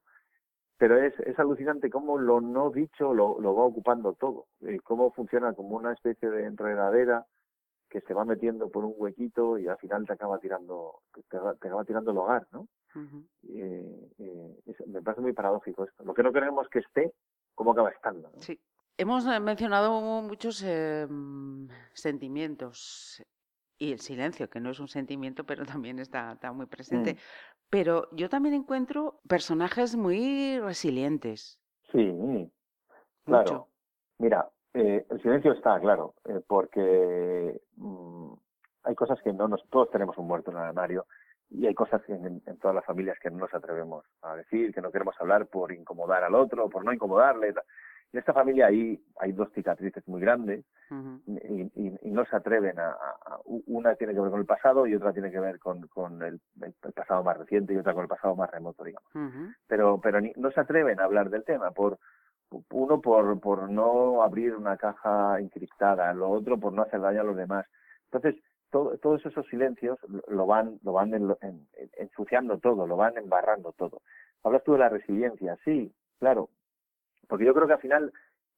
Pero 0.77 0.97
es, 0.97 1.17
es 1.21 1.37
alucinante 1.39 1.89
cómo 1.89 2.17
lo 2.17 2.39
no 2.39 2.69
dicho 2.69 3.13
lo, 3.13 3.39
lo 3.39 3.55
va 3.55 3.63
ocupando 3.63 4.13
todo, 4.13 4.45
y 4.61 4.79
cómo 4.79 5.11
funciona 5.11 5.53
como 5.53 5.75
una 5.75 5.93
especie 5.93 6.29
de 6.29 6.45
enredadera 6.45 7.25
que 7.89 8.01
se 8.01 8.13
va 8.13 8.25
metiendo 8.25 8.69
por 8.69 8.85
un 8.85 8.95
huequito 8.97 9.59
y 9.59 9.67
al 9.67 9.77
final 9.77 10.05
te 10.07 10.13
acaba 10.13 10.39
tirando, 10.39 11.01
te, 11.29 11.37
acaba 11.37 11.85
tirando 11.85 12.11
el 12.11 12.17
hogar, 12.17 12.47
¿no? 12.51 12.67
eh, 13.49 14.09
eh, 14.17 14.75
me 14.87 15.01
parece 15.01 15.21
muy 15.21 15.33
paradójico 15.33 15.83
esto. 15.83 16.03
Lo 16.03 16.13
que 16.13 16.23
no 16.23 16.33
queremos 16.33 16.67
que 16.69 16.79
esté, 16.79 17.13
¿cómo 17.53 17.71
acaba 17.71 17.91
estando? 17.91 18.31
Sí. 18.37 18.59
Hemos 18.97 19.25
eh, 19.25 19.39
mencionado 19.39 19.99
muchos 20.21 20.61
em, 20.63 21.67
sentimientos 21.93 23.23
y 23.77 23.91
el 23.91 23.99
silencio, 23.99 24.49
que 24.49 24.59
no 24.59 24.69
es 24.69 24.79
un 24.79 24.87
sentimiento, 24.87 25.45
pero 25.45 25.65
también 25.65 25.99
está, 25.99 26.33
está 26.33 26.51
muy 26.51 26.67
presente. 26.67 27.15
Mm. 27.15 27.17
Pero 27.69 28.07
yo 28.11 28.29
también 28.29 28.53
encuentro 28.53 29.19
personajes 29.27 29.95
muy 29.95 30.59
resilientes. 30.59 31.59
Sí, 31.91 32.51
claro. 33.25 33.67
Mira, 34.19 34.47
eh, 34.75 35.05
el 35.09 35.21
silencio 35.21 35.53
está, 35.53 35.79
claro, 35.79 36.13
eh, 36.25 36.39
porque 36.45 37.59
mm, 37.77 38.33
hay 38.83 38.95
cosas 38.95 39.19
que 39.23 39.33
no 39.33 39.47
nos... 39.47 39.67
Todos 39.69 39.89
tenemos 39.89 40.17
un 40.19 40.27
muerto 40.27 40.51
en 40.51 40.57
el 40.57 40.63
armario 40.63 41.07
y 41.49 41.65
hay 41.65 41.73
cosas 41.73 42.01
en, 42.09 42.43
en, 42.45 42.57
todas 42.59 42.75
las 42.75 42.85
familias 42.85 43.17
que 43.19 43.31
no 43.31 43.37
nos 43.37 43.53
atrevemos 43.53 44.05
a 44.21 44.35
decir, 44.35 44.73
que 44.73 44.81
no 44.81 44.91
queremos 44.91 45.15
hablar 45.19 45.47
por 45.47 45.71
incomodar 45.71 46.23
al 46.23 46.35
otro, 46.35 46.69
por 46.69 46.85
no 46.85 46.93
incomodarle. 46.93 47.53
En 48.13 48.19
esta 48.19 48.31
familia 48.31 48.67
hay, 48.67 49.03
hay 49.19 49.31
dos 49.31 49.51
cicatrices 49.53 50.07
muy 50.07 50.21
grandes 50.21 50.63
y, 51.25 51.61
y, 51.75 52.11
no 52.11 52.23
se 52.25 52.35
atreven 52.35 52.77
a, 52.79 52.95
Una 53.45 53.95
tiene 53.95 54.13
que 54.13 54.19
ver 54.19 54.29
con 54.29 54.39
el 54.39 54.45
pasado 54.45 54.85
y 54.85 54.93
otra 54.93 55.11
tiene 55.13 55.31
que 55.31 55.39
ver 55.39 55.57
con, 55.57 55.87
con 55.87 56.21
el, 56.21 56.39
pasado 56.93 57.23
más 57.23 57.39
reciente 57.39 57.73
y 57.73 57.77
otra 57.77 57.95
con 57.95 58.03
el 58.03 58.07
pasado 58.07 58.35
más 58.35 58.51
remoto, 58.51 58.83
digamos. 58.83 59.09
Pero, 59.65 59.99
pero 59.99 60.19
no 60.35 60.51
se 60.51 60.59
atreven 60.59 60.99
a 60.99 61.05
hablar 61.05 61.31
del 61.31 61.43
tema 61.43 61.71
por 61.71 61.97
uno 62.69 63.01
por, 63.01 63.39
por 63.39 63.67
no 63.71 64.21
abrir 64.21 64.55
una 64.55 64.77
caja 64.77 65.39
encriptada, 65.39 66.13
lo 66.13 66.29
otro 66.29 66.59
por 66.59 66.71
no 66.71 66.83
hacer 66.83 67.01
daño 67.01 67.21
a 67.21 67.25
los 67.25 67.35
demás. 67.35 67.65
Entonces, 68.11 68.39
todos 68.69 69.25
esos 69.25 69.47
silencios 69.47 69.97
lo 70.27 70.45
van, 70.45 70.79
lo 70.83 70.93
van 70.93 71.11
ensuciando 71.97 72.59
todo, 72.59 72.85
lo 72.85 72.95
van 72.95 73.17
embarrando 73.17 73.71
todo. 73.71 74.01
Hablas 74.43 74.63
tú 74.63 74.73
de 74.73 74.79
la 74.79 74.89
resiliencia, 74.89 75.57
sí, 75.63 75.91
claro, 76.19 76.49
porque 77.27 77.45
yo 77.45 77.53
creo 77.53 77.67
que 77.67 77.73
al 77.73 77.81
final 77.81 78.13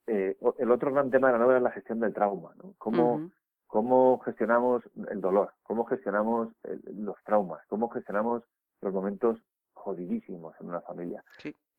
eh, 0.07 0.38
el 0.57 0.72
otro 0.72 0.91
gran 0.91 1.10
tema 1.10 1.27
de 1.27 1.34
la 1.34 1.39
novela 1.39 1.57
es 1.57 1.63
la 1.63 1.72
gestión 1.72 2.00
del 2.00 2.13
trauma, 2.13 2.53
¿no? 2.62 2.74
Cómo, 2.77 3.29
cómo 3.67 4.19
gestionamos 4.19 4.84
el 5.10 5.22
dolor, 5.22 5.53
cómo 5.63 5.86
gestionamos 5.86 6.50
los 6.93 7.22
traumas, 7.24 7.65
cómo 7.67 7.89
gestionamos 7.89 8.43
los 8.81 8.93
momentos 8.93 9.39
jodidísimos 9.74 10.55
en 10.60 10.69
una 10.69 10.81
familia. 10.81 11.24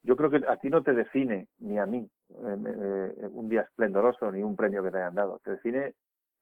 Yo 0.02 0.16
creo 0.16 0.30
que 0.30 0.42
a 0.48 0.56
ti 0.56 0.70
no 0.70 0.82
te 0.82 0.92
define, 0.92 1.48
ni 1.58 1.78
a 1.78 1.86
mí, 1.86 2.08
eh, 2.30 3.14
eh, 3.18 3.28
un 3.32 3.48
día 3.48 3.62
esplendoroso, 3.62 4.30
ni 4.30 4.42
un 4.42 4.54
premio 4.54 4.82
que 4.82 4.92
te 4.92 4.98
hayan 4.98 5.16
dado. 5.16 5.40
Te 5.40 5.52
define 5.52 5.94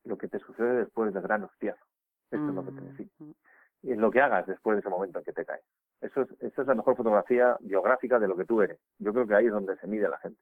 lo 0.04 0.18
que 0.18 0.28
te 0.28 0.38
sucede 0.38 0.80
después 0.80 1.14
del 1.14 1.22
gran 1.22 1.44
hostiazo. 1.44 1.82
Esto 2.30 2.48
es 2.48 2.54
lo 2.54 2.64
que 2.64 2.72
te 2.72 2.80
define. 2.82 3.34
Y 3.82 3.92
es 3.92 3.98
lo 3.98 4.10
que 4.10 4.20
hagas 4.20 4.46
después 4.46 4.76
de 4.76 4.80
ese 4.80 4.90
momento 4.90 5.18
en 5.18 5.24
que 5.24 5.32
te 5.32 5.46
caes. 5.46 5.64
Eso 6.00 6.22
es, 6.22 6.30
esa 6.40 6.62
es 6.62 6.68
la 6.68 6.74
mejor 6.74 6.96
fotografía 6.96 7.56
biográfica 7.60 8.18
de 8.18 8.28
lo 8.28 8.36
que 8.36 8.44
tú 8.44 8.60
eres. 8.62 8.78
Yo 8.98 9.12
creo 9.12 9.26
que 9.26 9.34
ahí 9.34 9.46
es 9.46 9.52
donde 9.52 9.76
se 9.76 9.86
mide 9.86 10.08
la 10.08 10.18
gente. 10.18 10.38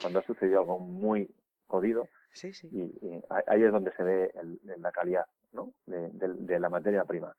Cuando 0.00 0.20
ha 0.20 0.22
sucedido 0.22 0.60
algo 0.60 0.78
muy 0.78 1.30
jodido, 1.66 2.08
sí, 2.32 2.52
sí. 2.52 2.68
Y, 2.72 3.22
ahí 3.46 3.62
es 3.62 3.72
donde 3.72 3.92
se 3.92 4.02
ve 4.02 4.32
la 4.78 4.92
calidad 4.92 5.26
¿no? 5.52 5.72
de, 5.86 6.60
la 6.60 6.68
materia 6.68 7.04
prima. 7.04 7.34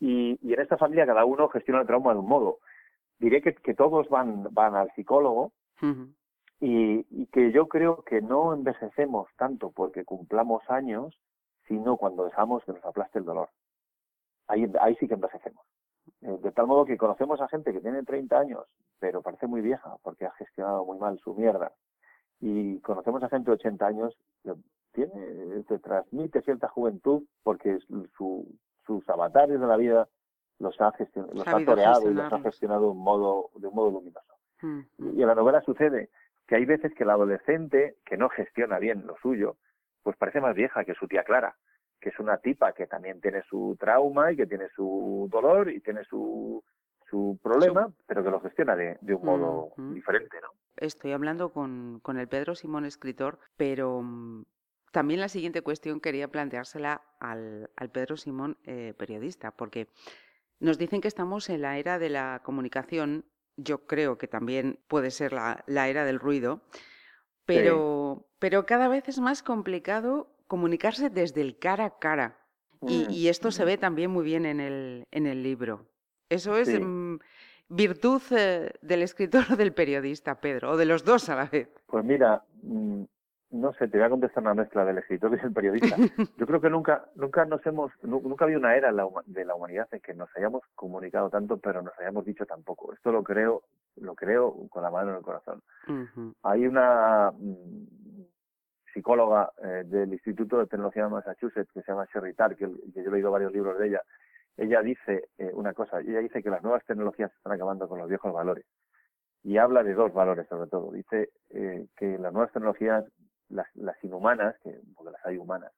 Y, 0.00 0.38
en 0.52 0.60
esta 0.60 0.76
familia 0.76 1.06
cada 1.06 1.24
uno 1.24 1.48
gestiona 1.48 1.80
el 1.80 1.86
trauma 1.86 2.12
de 2.12 2.20
un 2.20 2.28
modo. 2.28 2.58
Diré 3.18 3.42
que, 3.42 3.54
que 3.54 3.74
todos 3.74 4.08
van, 4.08 4.48
van 4.52 4.74
al 4.74 4.90
psicólogo, 4.94 5.52
y, 6.60 7.26
que 7.26 7.52
yo 7.52 7.68
creo 7.68 8.02
que 8.04 8.22
no 8.22 8.54
envejecemos 8.54 9.28
tanto 9.36 9.70
porque 9.70 10.04
cumplamos 10.04 10.62
años, 10.68 11.18
sino 11.66 11.96
cuando 11.96 12.24
dejamos 12.24 12.64
que 12.64 12.72
nos 12.72 12.84
aplaste 12.84 13.18
el 13.18 13.24
dolor. 13.24 13.50
Ahí, 14.46 14.70
ahí 14.80 14.94
sí 14.96 15.08
que 15.08 15.14
envejecemos. 15.14 15.64
Eh, 16.22 16.38
de 16.42 16.52
tal 16.52 16.66
modo 16.66 16.84
que 16.84 16.96
conocemos 16.96 17.40
a 17.40 17.48
gente 17.48 17.72
que 17.72 17.80
tiene 17.80 18.02
30 18.02 18.38
años, 18.38 18.64
pero 18.98 19.22
parece 19.22 19.46
muy 19.46 19.60
vieja 19.60 19.96
porque 20.02 20.26
ha 20.26 20.32
gestionado 20.32 20.84
muy 20.84 20.98
mal 20.98 21.18
su 21.18 21.34
mierda. 21.34 21.72
Y 22.40 22.80
conocemos 22.80 23.22
a 23.22 23.28
gente 23.28 23.50
de 23.50 23.54
80 23.54 23.86
años 23.86 24.18
que 24.42 24.54
tiene, 24.92 25.62
te 25.64 25.78
transmite 25.78 26.42
cierta 26.42 26.68
juventud 26.68 27.24
porque 27.42 27.78
su, 28.16 28.46
sus 28.86 29.08
avatares 29.08 29.60
de 29.60 29.66
la 29.66 29.76
vida 29.76 30.08
los 30.58 30.80
ha, 30.80 30.92
gestionado, 30.92 31.34
los 31.34 31.46
ha 31.46 31.64
toreado 31.64 32.10
y 32.10 32.14
los 32.14 32.32
ha 32.32 32.40
gestionado 32.40 32.82
de 32.82 32.88
un 32.88 33.02
modo, 33.02 33.50
de 33.56 33.66
un 33.66 33.74
modo 33.74 33.90
luminoso. 33.90 34.34
Y 34.98 35.20
en 35.20 35.26
la 35.26 35.34
novela 35.34 35.60
sucede 35.60 36.08
que 36.46 36.56
hay 36.56 36.64
veces 36.64 36.94
que 36.94 37.04
el 37.04 37.10
adolescente 37.10 37.96
que 38.04 38.16
no 38.16 38.28
gestiona 38.30 38.78
bien 38.78 39.06
lo 39.06 39.16
suyo, 39.18 39.56
pues 40.02 40.16
parece 40.16 40.40
más 40.40 40.54
vieja 40.54 40.84
que 40.84 40.94
su 40.94 41.06
tía 41.06 41.24
Clara, 41.24 41.56
que 42.00 42.10
es 42.10 42.18
una 42.18 42.38
tipa 42.38 42.72
que 42.72 42.86
también 42.86 43.20
tiene 43.20 43.42
su 43.48 43.76
trauma 43.78 44.32
y 44.32 44.36
que 44.36 44.46
tiene 44.46 44.68
su 44.74 45.28
dolor 45.30 45.70
y 45.70 45.80
tiene 45.80 46.04
su, 46.04 46.62
su 47.08 47.38
problema, 47.42 47.92
pero 48.06 48.22
que 48.22 48.30
lo 48.30 48.40
gestiona 48.40 48.76
de, 48.76 48.98
de 49.00 49.14
un 49.14 49.24
modo 49.24 49.72
diferente, 49.76 50.38
¿no? 50.42 50.48
Estoy 50.76 51.12
hablando 51.12 51.52
con, 51.52 52.00
con 52.00 52.18
el 52.18 52.28
Pedro 52.28 52.54
Simón, 52.54 52.84
escritor, 52.84 53.38
pero 53.56 54.02
mm, 54.02 54.44
también 54.90 55.20
la 55.20 55.28
siguiente 55.28 55.62
cuestión 55.62 56.00
quería 56.00 56.28
planteársela 56.28 57.02
al, 57.20 57.70
al 57.76 57.90
Pedro 57.90 58.16
Simón, 58.16 58.58
eh, 58.64 58.94
periodista, 58.96 59.52
porque 59.52 59.88
nos 60.60 60.78
dicen 60.78 61.00
que 61.00 61.08
estamos 61.08 61.48
en 61.50 61.62
la 61.62 61.78
era 61.78 61.98
de 61.98 62.10
la 62.10 62.40
comunicación. 62.44 63.24
Yo 63.56 63.86
creo 63.86 64.18
que 64.18 64.28
también 64.28 64.80
puede 64.88 65.10
ser 65.10 65.32
la, 65.32 65.64
era 65.66 66.04
del 66.04 66.18
ruido, 66.18 66.62
pero, 67.44 68.26
pero 68.38 68.66
cada 68.66 68.88
vez 68.88 69.08
es 69.08 69.20
más 69.20 69.42
complicado 69.42 70.33
comunicarse 70.54 71.10
desde 71.10 71.40
el 71.40 71.58
cara 71.58 71.84
a 71.86 71.98
cara. 71.98 72.38
Y, 72.86 73.26
mm, 73.26 73.28
esto 73.28 73.50
se 73.50 73.64
ve 73.64 73.76
también 73.76 74.12
muy 74.12 74.24
bien 74.24 74.46
en 74.46 74.60
el, 74.60 75.04
en 75.10 75.26
el 75.26 75.42
libro. 75.42 75.86
Eso 76.28 76.56
es 76.56 76.68
mm, 76.80 77.16
virtud 77.68 78.22
eh, 78.30 78.70
del 78.80 79.02
escritor 79.02 79.42
o 79.50 79.56
del 79.56 79.72
periodista, 79.74 80.40
Pedro, 80.40 80.70
o 80.70 80.76
de 80.76 80.84
los 80.84 81.04
dos 81.04 81.28
a 81.28 81.34
la 81.34 81.46
vez. 81.46 81.68
Pues 81.88 82.04
mira, 82.04 82.44
mm, 82.62 83.02
no 83.50 83.72
sé, 83.72 83.88
te 83.88 83.98
voy 83.98 84.06
a 84.06 84.10
contestar 84.10 84.44
una 84.44 84.54
mezcla 84.54 84.84
del 84.84 84.98
escritor 84.98 85.34
y 85.34 85.42
del 85.42 85.52
periodista. 85.52 85.96
Yo 86.38 86.46
creo 86.46 86.60
que 86.60 86.70
nunca, 86.70 87.04
nunca 87.16 87.44
nos 87.44 87.66
hemos, 87.66 87.90
nunca 88.02 88.44
había 88.44 88.58
una 88.58 88.76
era 88.76 88.92
de 89.26 89.44
la 89.44 89.54
humanidad 89.56 89.88
en 89.90 90.00
que 90.00 90.14
nos 90.14 90.28
hayamos 90.36 90.62
comunicado 90.76 91.30
tanto, 91.30 91.56
pero 91.56 91.82
nos 91.82 91.98
hayamos 91.98 92.24
dicho 92.24 92.46
tampoco. 92.46 92.92
Esto 92.92 93.10
lo 93.10 93.24
creo, 93.24 93.64
lo 93.96 94.14
creo 94.14 94.54
con 94.68 94.84
la 94.84 94.90
mano 94.92 95.10
en 95.10 95.16
el 95.16 95.22
corazón. 95.22 95.62
Hay 96.44 96.64
una 96.64 97.32
psicóloga 98.94 99.52
eh, 99.62 99.82
del 99.84 100.12
Instituto 100.12 100.58
de 100.58 100.66
Tecnología 100.66 101.04
de 101.04 101.10
Massachusetts 101.10 101.70
que 101.72 101.82
se 101.82 101.92
llama 101.92 102.06
Sherry 102.12 102.32
Tark, 102.34 102.56
que, 102.56 102.66
yo 102.66 103.02
he 103.02 103.10
leído 103.10 103.30
varios 103.30 103.52
libros 103.52 103.78
de 103.78 103.88
ella. 103.88 104.02
Ella 104.56 104.80
dice 104.80 105.28
eh, 105.36 105.50
una 105.52 105.74
cosa, 105.74 106.00
ella 106.00 106.20
dice 106.20 106.42
que 106.42 106.48
las 106.48 106.62
nuevas 106.62 106.84
tecnologías 106.86 107.32
están 107.34 107.52
acabando 107.52 107.88
con 107.88 107.98
los 107.98 108.08
viejos 108.08 108.32
valores 108.32 108.64
y 109.42 109.58
habla 109.58 109.82
de 109.82 109.94
dos 109.94 110.14
valores 110.14 110.46
sobre 110.48 110.70
todo. 110.70 110.92
Dice 110.92 111.30
eh, 111.50 111.86
que 111.96 112.18
las 112.18 112.32
nuevas 112.32 112.52
tecnologías 112.52 113.04
las, 113.48 113.66
las 113.74 114.02
inhumanas, 114.02 114.56
que, 114.62 114.80
porque 114.94 115.12
las 115.12 115.26
hay 115.26 115.36
humanas, 115.36 115.72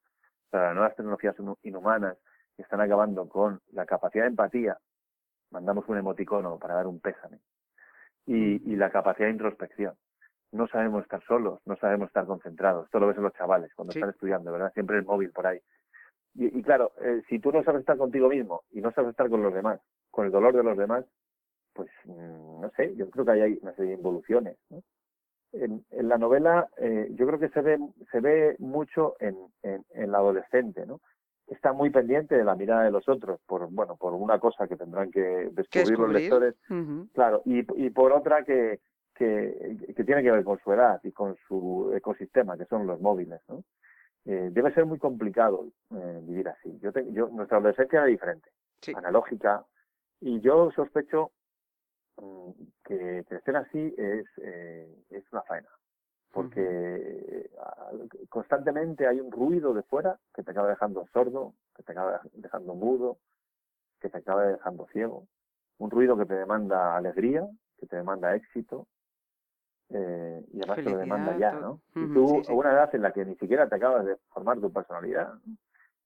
pero 0.49 0.65
las 0.65 0.75
nuevas 0.75 0.95
tecnologías 0.95 1.35
inhumanas 1.63 2.17
que 2.55 2.61
están 2.61 2.81
acabando 2.81 3.27
con 3.27 3.59
la 3.71 3.85
capacidad 3.85 4.23
de 4.23 4.29
empatía, 4.29 4.77
mandamos 5.51 5.87
un 5.89 5.97
emoticono 5.97 6.57
para 6.57 6.75
dar 6.75 6.87
un 6.87 6.99
pésame, 6.99 7.39
y, 8.25 8.33
mm. 8.33 8.71
y 8.71 8.75
la 8.75 8.89
capacidad 8.89 9.27
de 9.27 9.33
introspección. 9.33 9.95
No 10.51 10.67
sabemos 10.67 11.03
estar 11.03 11.23
solos, 11.23 11.59
no 11.65 11.75
sabemos 11.77 12.07
estar 12.07 12.25
concentrados. 12.25 12.85
Esto 12.85 12.99
lo 12.99 13.07
ves 13.07 13.17
en 13.17 13.23
los 13.23 13.33
chavales 13.33 13.73
cuando 13.75 13.93
están 13.93 14.09
estudiando, 14.09 14.51
¿verdad? 14.51 14.71
Siempre 14.73 14.97
el 14.97 15.05
móvil 15.05 15.31
por 15.31 15.47
ahí. 15.47 15.59
Y, 16.35 16.59
y 16.59 16.61
claro, 16.63 16.91
eh, 17.01 17.21
si 17.27 17.39
tú 17.39 17.51
no 17.51 17.63
sabes 17.63 17.81
estar 17.81 17.97
contigo 17.97 18.29
mismo 18.29 18.63
y 18.71 18.81
no 18.81 18.91
sabes 18.91 19.11
estar 19.11 19.29
con 19.29 19.43
los 19.43 19.53
demás, 19.53 19.79
con 20.11 20.25
el 20.25 20.31
dolor 20.31 20.55
de 20.55 20.63
los 20.63 20.77
demás, 20.77 21.05
pues 21.73 21.89
mm, 22.05 22.61
no 22.61 22.71
sé, 22.75 22.95
yo 22.95 23.09
creo 23.09 23.25
que 23.25 23.31
ahí 23.31 23.41
hay 23.41 23.59
una 23.61 23.73
serie 23.73 23.91
de 23.91 23.97
involuciones. 23.97 24.57
¿no? 24.69 24.81
en, 25.53 25.83
la 26.09 26.17
novela 26.17 26.67
eh, 26.77 27.07
yo 27.11 27.27
creo 27.27 27.39
que 27.39 27.49
se 27.49 27.61
ve, 27.61 27.77
se 28.11 28.19
ve 28.19 28.55
mucho 28.59 29.15
en, 29.19 29.35
en, 29.63 29.83
el 29.91 30.13
adolescente, 30.13 30.85
¿no? 30.85 30.99
Está 31.47 31.71
muy 31.71 31.89
pendiente 31.89 32.35
de 32.35 32.43
la 32.43 32.55
mirada 32.55 32.83
de 32.83 32.91
los 32.91 33.07
otros, 33.07 33.39
por 33.45 33.71
bueno, 33.71 33.95
por 33.95 34.13
una 34.13 34.37
cosa 34.37 34.67
que 34.67 34.75
tendrán 34.75 35.11
que 35.11 35.49
descubrir, 35.51 35.97
los 35.97 36.11
lectores, 36.11 36.55
claro, 37.13 37.41
y, 37.45 37.59
y 37.85 37.89
por 37.89 38.11
otra 38.11 38.43
que, 38.43 38.81
que, 39.17 39.77
que, 39.95 40.03
tiene 40.03 40.23
que 40.23 40.31
ver 40.31 40.43
con 40.43 40.59
su 40.59 40.71
edad 40.73 40.99
y 41.03 41.11
con 41.11 41.35
su 41.47 41.91
ecosistema, 41.95 42.57
que 42.57 42.65
son 42.65 42.85
los 42.85 42.99
móviles, 43.01 43.41
¿no? 43.47 43.63
Eh, 44.25 44.49
debe 44.51 44.73
ser 44.73 44.85
muy 44.85 44.99
complicado 44.99 45.67
eh, 45.91 46.19
vivir 46.23 46.49
así. 46.49 46.77
Yo, 46.81 46.91
yo 47.11 47.29
nuestra 47.29 47.57
adolescencia 47.57 47.99
era 47.99 48.07
diferente, 48.07 48.49
analógica, 48.93 49.65
y 50.19 50.41
yo 50.41 50.69
sospecho 50.71 51.31
Mm, 52.17 52.51
que 52.83 53.23
crecer 53.27 53.55
así 53.57 53.93
es, 53.97 54.25
eh, 54.37 55.03
es 55.11 55.23
una 55.31 55.43
faena. 55.43 55.69
porque 56.31 57.49
constantemente 58.29 59.07
hay 59.07 59.19
un 59.19 59.31
ruido 59.31 59.73
de 59.73 59.81
fuera 59.83 60.19
que 60.35 60.43
te 60.43 60.51
acaba 60.51 60.69
dejando 60.69 61.07
sordo, 61.11 61.55
que 61.75 61.81
te 61.81 61.93
acaba 61.93 62.21
dejando 62.33 62.75
mudo, 62.75 63.17
que 63.99 64.09
te 64.09 64.19
acaba 64.19 64.45
dejando 64.45 64.85
ciego, 64.87 65.27
un 65.79 65.89
ruido 65.89 66.15
que 66.15 66.25
te 66.25 66.35
demanda 66.35 66.95
alegría, 66.95 67.47
que 67.79 67.87
te 67.87 67.95
demanda 67.95 68.35
éxito, 68.35 68.87
eh, 69.89 70.43
y 70.51 70.59
además 70.59 70.77
te 70.77 70.89
lo 70.89 70.97
demanda 70.97 71.37
ya, 71.37 71.53
¿no? 71.53 71.79
y 71.95 72.13
tú, 72.13 72.41
a 72.47 72.53
una 72.53 72.71
edad 72.71 72.93
en 72.93 73.01
la 73.01 73.11
que 73.11 73.23
ni 73.25 73.35
siquiera 73.35 73.69
te 73.69 73.75
acabas 73.75 74.05
de 74.05 74.17
formar 74.29 74.59
tu 74.59 74.71
personalidad, 74.71 75.33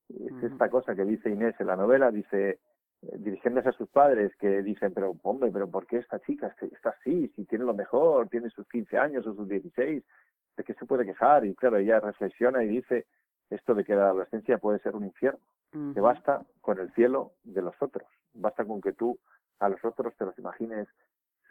es 0.09 0.43
esta 0.43 0.69
cosa 0.69 0.95
que 0.95 1.05
dice 1.05 1.29
Inés 1.29 1.55
en 1.59 1.67
la 1.67 1.75
novela, 1.75 2.11
dice, 2.11 2.59
eh, 3.01 3.17
dirigiéndose 3.17 3.69
a 3.69 3.73
sus 3.73 3.89
padres, 3.89 4.35
que 4.37 4.61
dicen, 4.61 4.93
pero 4.93 5.15
hombre, 5.23 5.49
pero 5.51 5.69
¿por 5.69 5.87
qué 5.87 5.97
esta 5.97 6.19
chica 6.19 6.53
está 6.59 6.89
así? 6.89 7.31
Si 7.35 7.45
tiene 7.45 7.65
lo 7.65 7.73
mejor, 7.73 8.29
tiene 8.29 8.49
sus 8.49 8.67
15 8.67 8.97
años 8.97 9.25
o 9.25 9.33
sus 9.33 9.47
16, 9.47 10.03
¿de 10.57 10.63
qué 10.63 10.73
se 10.73 10.85
puede 10.85 11.05
quejar? 11.05 11.45
Y 11.45 11.55
claro, 11.55 11.77
ella 11.77 11.99
reflexiona 11.99 12.63
y 12.63 12.67
dice 12.67 13.07
esto 13.49 13.73
de 13.73 13.83
que 13.83 13.95
la 13.95 14.09
adolescencia 14.09 14.57
puede 14.57 14.79
ser 14.79 14.95
un 14.95 15.05
infierno, 15.05 15.39
que 15.93 16.01
basta 16.01 16.45
con 16.61 16.79
el 16.79 16.93
cielo 16.93 17.31
de 17.43 17.61
los 17.61 17.75
otros, 17.81 18.07
basta 18.33 18.65
con 18.65 18.81
que 18.81 18.93
tú 18.93 19.17
a 19.59 19.69
los 19.69 19.83
otros 19.85 20.15
te 20.17 20.25
los 20.25 20.37
imagines 20.37 20.87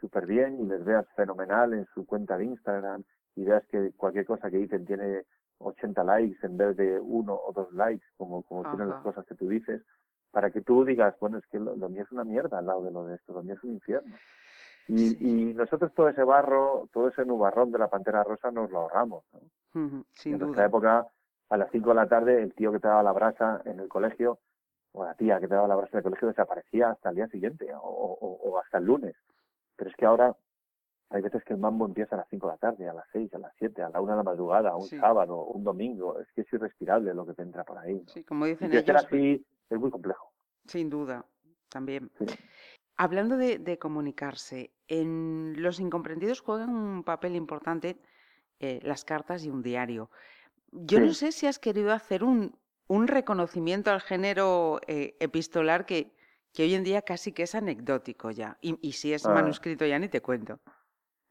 súper 0.00 0.26
bien 0.26 0.60
y 0.60 0.66
les 0.66 0.84
veas 0.84 1.06
fenomenal 1.14 1.74
en 1.74 1.86
su 1.94 2.06
cuenta 2.06 2.36
de 2.36 2.46
Instagram 2.46 3.04
y 3.36 3.44
veas 3.44 3.64
que 3.66 3.92
cualquier 3.92 4.24
cosa 4.26 4.50
que 4.50 4.58
dicen 4.58 4.86
tiene 4.86 5.24
80 5.58 6.02
likes 6.04 6.46
en 6.46 6.56
vez 6.56 6.76
de 6.76 6.98
uno 6.98 7.34
o 7.34 7.52
dos 7.52 7.72
likes, 7.72 8.04
como, 8.16 8.42
como 8.42 8.62
tienen 8.70 8.88
las 8.88 9.02
cosas 9.02 9.26
que 9.26 9.34
tú 9.34 9.48
dices, 9.48 9.82
para 10.30 10.50
que 10.50 10.62
tú 10.62 10.84
digas, 10.84 11.14
bueno, 11.20 11.38
es 11.38 11.46
que 11.46 11.58
lo, 11.58 11.76
mío 11.88 12.02
es 12.02 12.12
una 12.12 12.24
mierda 12.24 12.58
al 12.58 12.66
lado 12.66 12.82
de 12.82 12.90
lo 12.90 13.04
de 13.04 13.16
esto, 13.16 13.32
lo 13.32 13.42
mío 13.42 13.54
es 13.54 13.64
un 13.64 13.72
infierno. 13.72 14.16
Y, 14.88 15.50
y 15.50 15.54
nosotros 15.54 15.92
todo 15.94 16.08
ese 16.08 16.24
barro, 16.24 16.88
todo 16.92 17.08
ese 17.08 17.24
nubarrón 17.24 17.70
de 17.70 17.78
la 17.78 17.88
Pantera 17.88 18.24
Rosa 18.24 18.50
nos 18.50 18.70
lo 18.70 18.80
ahorramos. 18.80 19.24
¿no? 19.32 20.04
sin 20.14 20.34
en 20.34 20.40
nuestra 20.40 20.66
época, 20.66 21.06
a 21.48 21.56
las 21.56 21.70
5 21.70 21.90
de 21.90 21.94
la 21.94 22.08
tarde, 22.08 22.42
el 22.42 22.54
tío 22.54 22.72
que 22.72 22.80
te 22.80 22.88
daba 22.88 23.02
la 23.02 23.12
brasa 23.12 23.62
en 23.64 23.78
el 23.78 23.88
colegio, 23.88 24.38
o 24.92 25.04
la 25.04 25.14
tía 25.14 25.38
que 25.38 25.46
te 25.46 25.54
daba 25.54 25.68
la 25.68 25.76
brasa 25.76 25.92
en 25.92 25.98
el 25.98 26.04
colegio, 26.04 26.28
desaparecía 26.28 26.90
hasta 26.90 27.10
el 27.10 27.16
día 27.16 27.28
siguiente, 27.28 27.72
o, 27.74 27.78
o, 27.78 28.50
o 28.50 28.58
hasta 28.58 28.78
el 28.78 28.84
lunes. 28.84 29.14
Pero 29.80 29.88
es 29.88 29.96
que 29.96 30.04
ahora 30.04 30.36
hay 31.08 31.22
veces 31.22 31.42
que 31.42 31.54
el 31.54 31.58
mambo 31.58 31.86
empieza 31.86 32.14
a 32.14 32.18
las 32.18 32.28
5 32.28 32.46
de 32.46 32.52
la 32.52 32.58
tarde, 32.58 32.86
a 32.86 32.92
las 32.92 33.06
6, 33.12 33.32
a 33.32 33.38
las 33.38 33.54
7, 33.58 33.82
a 33.82 33.88
la 33.88 34.02
1 34.02 34.12
de 34.12 34.16
la 34.18 34.22
madrugada, 34.22 34.76
un 34.76 34.86
sábado, 34.86 35.42
un 35.44 35.64
domingo. 35.64 36.20
Es 36.20 36.30
que 36.34 36.42
es 36.42 36.52
irrespirable 36.52 37.14
lo 37.14 37.24
que 37.24 37.32
te 37.32 37.40
entra 37.40 37.64
por 37.64 37.78
ahí. 37.78 38.04
Sí, 38.08 38.22
como 38.22 38.44
dicen 38.44 38.70
y 38.70 38.76
ellos. 38.76 38.96
así 39.02 39.42
es 39.70 39.80
muy 39.80 39.90
complejo. 39.90 40.34
Sin 40.66 40.90
duda, 40.90 41.24
también. 41.70 42.10
Hablando 42.98 43.38
de, 43.38 43.78
comunicarse, 43.78 44.70
en 44.86 45.54
Los 45.56 45.80
Incomprendidos 45.80 46.42
juegan 46.42 46.68
un 46.68 47.02
papel 47.02 47.34
importante 47.36 47.96
eh, 48.58 48.80
las 48.82 49.06
cartas 49.06 49.46
y 49.46 49.48
un 49.48 49.62
diario. 49.62 50.10
Yo 50.72 51.00
no 51.00 51.14
sé 51.14 51.32
si 51.32 51.46
has 51.46 51.58
querido 51.58 51.94
hacer 51.94 52.22
un, 52.22 52.54
un 52.86 53.08
reconocimiento 53.08 53.90
al 53.90 54.02
género 54.02 54.78
eh, 54.86 55.16
epistolar 55.20 55.86
que, 55.86 56.12
que 56.52 56.64
hoy 56.64 56.74
en 56.74 56.84
día 56.84 57.02
casi 57.02 57.32
que 57.32 57.44
es 57.44 57.54
anecdótico 57.54 58.30
ya. 58.30 58.58
Y, 58.60 58.78
y 58.80 58.92
si 58.92 59.12
es 59.12 59.26
ah. 59.26 59.34
manuscrito 59.34 59.86
ya 59.86 59.98
ni 59.98 60.08
te 60.08 60.20
cuento. 60.20 60.60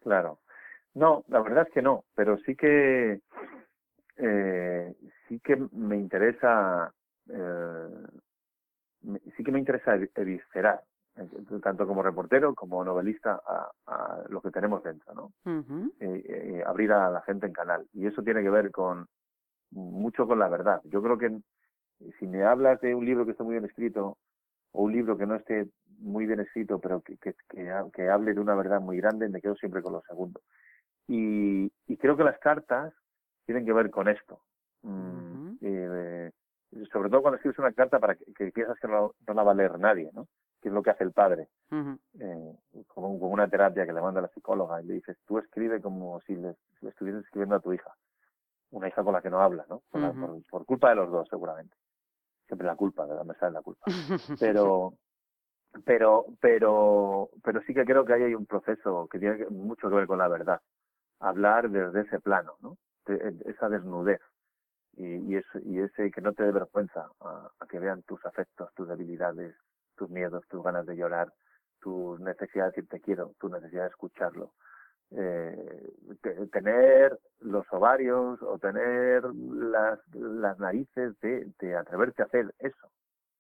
Claro. 0.02 0.40
No, 0.94 1.24
la 1.28 1.42
verdad 1.42 1.66
es 1.68 1.74
que 1.74 1.82
no, 1.82 2.06
pero 2.16 2.38
sí 2.40 2.56
que 2.56 3.22
eh, 4.18 4.96
sí 5.28 5.40
que 5.40 5.56
me 5.72 5.98
interesa 5.98 6.94
eh, 7.30 7.88
sí 9.38 9.44
que 9.44 9.52
me 9.52 9.60
interesa 9.60 9.96
eviscerar 9.96 10.82
eh, 11.16 11.28
tanto 11.62 11.88
como 11.88 12.04
reportero 12.04 12.54
como 12.56 12.84
novelista 12.84 13.42
a, 13.46 14.24
lo 14.30 14.42
que 14.42 14.52
tenemos 14.52 14.84
dentro, 14.84 15.14
¿no? 15.14 15.32
abrir 16.66 16.92
a 16.92 17.10
la 17.10 17.22
gente 17.22 17.46
en 17.46 17.54
canal 17.54 17.88
y 17.94 18.08
eso 18.08 18.24
tiene 18.24 18.42
que 18.42 18.50
ver 18.50 18.72
con 18.72 19.08
mucho 19.72 20.28
con 20.28 20.40
la 20.40 20.50
verdad. 20.50 20.82
Yo 20.86 21.02
creo 21.02 21.18
que 21.18 21.40
si 22.18 22.28
me 22.28 22.44
hablas 22.44 22.82
de 22.82 22.96
un 22.96 23.06
libro 23.06 23.26
que 23.26 23.32
está 23.32 23.44
muy 23.44 23.54
bien 23.54 23.66
escrito 23.66 24.18
o 24.72 24.84
un 24.84 24.92
libro 24.92 25.18
que 25.18 25.26
no 25.26 25.36
esté 25.36 25.68
muy 26.00 26.26
bien 26.26 26.40
escrito, 26.40 26.80
pero 26.80 27.02
que, 27.02 27.18
que, 27.18 27.36
que, 27.94 28.10
hable 28.10 28.34
de 28.34 28.40
una 28.40 28.56
verdad 28.56 28.80
muy 28.80 28.98
grande, 28.98 29.30
me 29.30 29.42
quedo 29.42 29.56
siempre 29.56 29.82
con 29.82 29.94
lo 29.94 30.02
segundo. 30.02 30.42
Y, 31.08 31.72
y 31.88 31.98
creo 31.98 32.16
que 32.16 32.24
las 32.24 32.40
cartas 32.40 32.94
tienen 33.46 33.66
que 33.66 33.74
ver 33.74 33.90
con 33.90 34.08
esto. 34.08 34.42
Mm, 34.84 35.56
eh, 35.62 36.32
sobre 36.92 37.10
todo 37.10 37.22
cuando 37.22 37.38
escribes 37.38 37.60
una 37.60 37.74
carta 37.74 38.00
para 38.00 38.16
que, 38.16 38.52
piensas 38.52 38.78
que 38.80 38.88
no, 38.88 39.14
la 39.28 39.44
va 39.44 39.52
a 39.52 39.56
leer 39.56 39.80
nadie, 39.80 40.10
¿no? 40.14 40.28
Que 40.62 40.70
es 40.70 40.74
lo 40.74 40.84
que 40.84 40.92
hace 40.92 41.04
el 41.04 41.12
padre. 41.12 41.48
eh, 42.20 42.84
como, 42.88 43.10
una 43.10 43.48
terapia 43.48 43.86
que 43.86 43.94
le 43.94 44.02
manda 44.02 44.22
la 44.22 44.30
psicóloga 44.30 44.82
y 44.82 44.86
le 44.86 44.94
dices, 44.96 45.18
tú 45.26 45.40
escribe 45.40 45.82
como 45.82 46.20
si 46.22 46.36
le, 46.36 46.56
estuvieras 46.82 47.24
escribiendo 47.24 47.56
a 47.56 47.60
tu 47.60 47.74
hija. 47.74 47.92
Una 48.72 48.88
hija 48.88 49.04
con 49.04 49.14
la 49.14 49.22
que 49.22 49.32
no 49.32 49.42
habla, 49.42 49.66
¿no? 49.68 49.82
por, 49.90 50.44
por, 50.48 50.66
culpa 50.66 50.90
de 50.90 50.96
los 50.96 51.10
dos, 51.10 51.28
seguramente. 51.28 51.76
Siempre 52.50 52.66
la 52.66 52.76
culpa, 52.76 53.06
mesa 53.24 53.46
de 53.46 53.52
la 53.52 53.62
culpa. 53.62 53.86
Pero, 54.40 54.94
pero 55.86 56.26
pero 56.42 57.30
pero 57.44 57.62
sí 57.62 57.76
que 57.76 57.86
creo 57.86 58.04
que 58.04 58.14
ahí 58.14 58.24
hay 58.24 58.34
un 58.34 58.48
proceso 58.48 59.08
que 59.08 59.20
tiene 59.20 59.46
mucho 59.52 59.88
que 59.88 59.96
ver 59.96 60.08
con 60.08 60.18
la 60.18 60.28
verdad. 60.28 60.60
Hablar 61.20 61.70
desde 61.70 62.02
ese 62.02 62.20
plano 62.20 62.56
no 62.62 62.76
esa 63.46 63.70
desnudez. 63.70 64.20
Y, 64.94 65.06
y, 65.32 65.36
eso, 65.36 65.60
y 65.64 65.80
ese 65.80 66.10
que 66.10 66.22
no 66.22 66.34
te 66.34 66.44
dé 66.44 66.52
vergüenza 66.52 67.08
a, 67.22 67.52
que 67.70 67.80
vean 67.80 68.02
tus 68.02 68.26
afectos 68.26 68.74
tus 68.74 68.88
debilidades 68.88 69.56
tus 69.96 70.10
miedos 70.10 70.44
tus 70.50 70.64
ganas 70.64 70.88
de 70.88 70.98
llorar 70.98 71.32
tu 71.80 72.18
necesidad 72.18 72.66
de 72.66 72.70
decir 72.72 72.88
te 72.90 73.00
quiero 73.00 73.34
tu 73.40 73.48
necesidad 73.48 73.84
de 73.84 73.90
escucharlo 73.90 74.54
eh, 75.12 75.92
tener 76.52 77.20
los 77.40 77.66
ovarios 77.72 78.42
o 78.42 78.58
tener 78.60 79.24
las, 79.34 80.00
las 80.14 80.60
narices 80.60 81.20
de, 81.20 81.48
de 81.60 81.76
atreverte 81.76 82.22
a 82.22 82.26
hacer 82.26 82.54
eso 82.60 82.90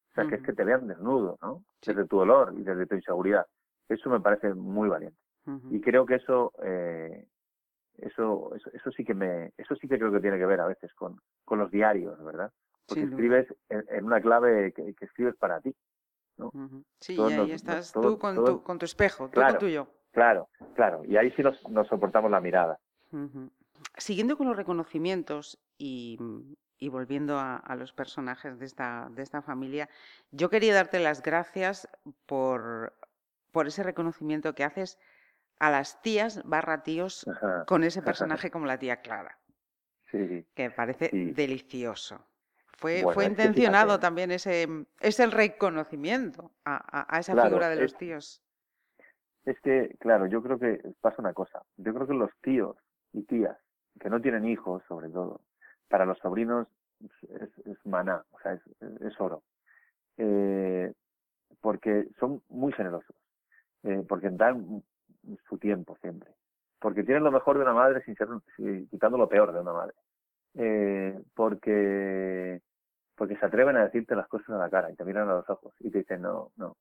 o 0.09 0.13
sea, 0.15 0.27
que 0.27 0.35
es 0.35 0.41
que 0.41 0.53
te 0.53 0.63
vean 0.63 0.87
desnudo, 0.87 1.37
¿no? 1.41 1.63
Desde 1.85 2.05
tu 2.05 2.17
dolor 2.17 2.53
y 2.57 2.63
desde 2.63 2.87
tu 2.87 2.95
inseguridad. 2.95 3.45
Eso 3.87 4.09
me 4.09 4.19
parece 4.19 4.53
muy 4.53 4.89
valiente. 4.89 5.17
Y 5.71 5.81
creo 5.81 6.05
que 6.05 6.15
eso, 6.15 6.53
eh, 6.63 7.27
eso, 7.97 8.53
eso, 8.55 8.69
eso, 8.71 8.91
sí 8.91 9.03
que 9.03 9.15
me, 9.15 9.51
eso 9.57 9.75
sí 9.75 9.87
que 9.87 9.97
creo 9.97 10.11
que 10.11 10.19
tiene 10.19 10.37
que 10.37 10.45
ver 10.45 10.59
a 10.61 10.67
veces 10.67 10.93
con, 10.93 11.19
con 11.43 11.57
los 11.57 11.71
diarios, 11.71 12.23
¿verdad? 12.23 12.51
Porque 12.87 13.03
escribes 13.03 13.47
en, 13.69 14.05
una 14.05 14.21
clave 14.21 14.71
que, 14.73 14.93
escribes 15.01 15.35
para 15.37 15.59
ti. 15.59 15.75
¿no? 16.37 16.51
Sí, 16.99 17.15
y 17.15 17.33
ahí 17.33 17.51
estás 17.51 17.91
tú 17.91 18.19
con, 18.19 18.35
tu, 18.35 18.61
con 18.61 18.77
tu 18.77 18.85
espejo, 18.85 19.31
claro, 19.31 19.55
tú 19.55 19.65
tuyo. 19.65 19.87
Claro, 20.11 20.49
claro. 20.75 21.03
Y 21.05 21.17
ahí 21.17 21.31
sí 21.31 21.43
nos, 21.43 21.61
nos 21.69 21.87
soportamos 21.87 22.31
la 22.31 22.41
mirada. 22.41 22.79
Siguiendo 23.97 24.37
con 24.37 24.47
los 24.47 24.57
reconocimientos 24.57 25.59
y 25.77 26.17
y 26.79 26.87
volviendo 26.87 27.37
a, 27.37 27.75
los 27.77 27.91
personajes 27.91 28.57
de 28.57 28.65
esta, 28.65 29.09
de 29.11 29.21
esta 29.21 29.41
familia, 29.41 29.89
yo 30.31 30.49
quería 30.49 30.73
darte 30.73 30.99
las 30.99 31.21
gracias 31.21 31.89
por, 32.25 32.93
por 33.51 33.67
ese 33.67 33.83
reconocimiento 33.83 34.55
que 34.55 34.63
haces 34.63 34.97
a 35.59 35.69
las 35.69 36.01
tías 36.01 36.41
barra 36.45 36.83
tíos 36.83 37.29
con 37.67 37.83
ese 37.83 38.01
personaje 38.01 38.49
como 38.49 38.65
la 38.65 38.79
tía 38.79 39.01
Clara. 39.01 39.37
Sí. 40.09 40.45
Que 40.55 40.71
parece 40.71 41.09
delicioso. 41.11 42.25
Fue, 42.77 43.03
fue 43.13 43.25
intencionado 43.25 43.99
también 43.99 44.31
ese, 44.31 44.67
ese 45.01 45.27
reconocimiento 45.27 46.53
a, 46.63 47.13
a, 47.13 47.19
esa 47.19 47.35
figura 47.43 47.67
de 47.69 47.75
los 47.75 47.97
tíos. 47.97 48.41
Es 49.45 49.59
que, 49.61 49.95
claro, 49.99 50.27
yo 50.27 50.41
creo 50.43 50.59
que 50.59 50.81
pasa 51.01 51.21
una 51.21 51.33
cosa. 51.33 51.61
Yo 51.77 51.93
creo 51.93 52.07
que 52.07 52.13
los 52.13 52.31
tíos 52.41 52.75
y 53.13 53.23
tías 53.23 53.57
que 53.99 54.09
no 54.09 54.21
tienen 54.21 54.47
hijos, 54.47 54.83
sobre 54.87 55.09
todo, 55.09 55.41
para 55.87 56.05
los 56.05 56.17
sobrinos 56.19 56.67
es, 57.29 57.85
maná, 57.85 58.23
o 58.31 58.39
sea, 58.39 58.53
es, 58.53 58.61
es 59.01 59.19
oro. 59.19 59.43
Eh, 60.17 60.93
porque 61.61 62.07
son 62.19 62.41
muy 62.49 62.71
generosos, 62.73 63.15
eh, 63.83 64.03
porque 64.07 64.29
dan 64.31 64.83
su 65.47 65.57
tiempo 65.57 65.97
siempre, 66.01 66.31
porque 66.79 67.03
tienen 67.03 67.23
lo 67.23 67.31
mejor 67.31 67.57
de 67.57 67.63
una 67.63 67.73
madre 67.73 68.03
sin 68.03 68.15
ser, 68.15 68.27
quitando 68.89 69.17
lo 69.17 69.27
peor 69.27 69.51
de 69.53 69.59
una 69.59 69.73
madre, 69.73 69.93
eh, 70.55 71.19
porque 71.33 72.61
porque 73.15 73.35
se 73.35 73.45
atreven 73.45 73.75
a 73.75 73.83
decirte 73.83 74.15
las 74.15 74.29
cosas 74.29 74.49
a 74.49 74.57
la 74.57 74.69
cara 74.69 74.89
y 74.89 74.95
te 74.95 75.03
miran 75.03 75.27
a 75.29 75.35
los 75.35 75.49
ojos 75.49 75.73
y 75.79 75.89
te 75.89 75.99
dicen 75.99 76.21
no, 76.21 76.51
no. 76.55 76.77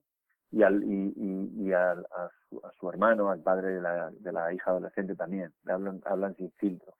Y, 0.50 0.62
al, 0.62 0.82
y, 0.82 1.12
y, 1.58 1.72
al, 1.72 2.06
a, 2.06 2.30
su, 2.48 2.58
a, 2.64 2.72
su, 2.72 2.88
hermano, 2.88 3.30
al 3.30 3.42
padre 3.42 3.74
de 3.74 3.80
la, 3.82 4.10
de 4.10 4.32
la 4.32 4.52
hija 4.52 4.70
adolescente 4.70 5.14
también, 5.14 5.52
le 5.64 5.72
hablan, 5.72 6.00
hablan 6.06 6.34
sin 6.36 6.50
filtro. 6.52 6.94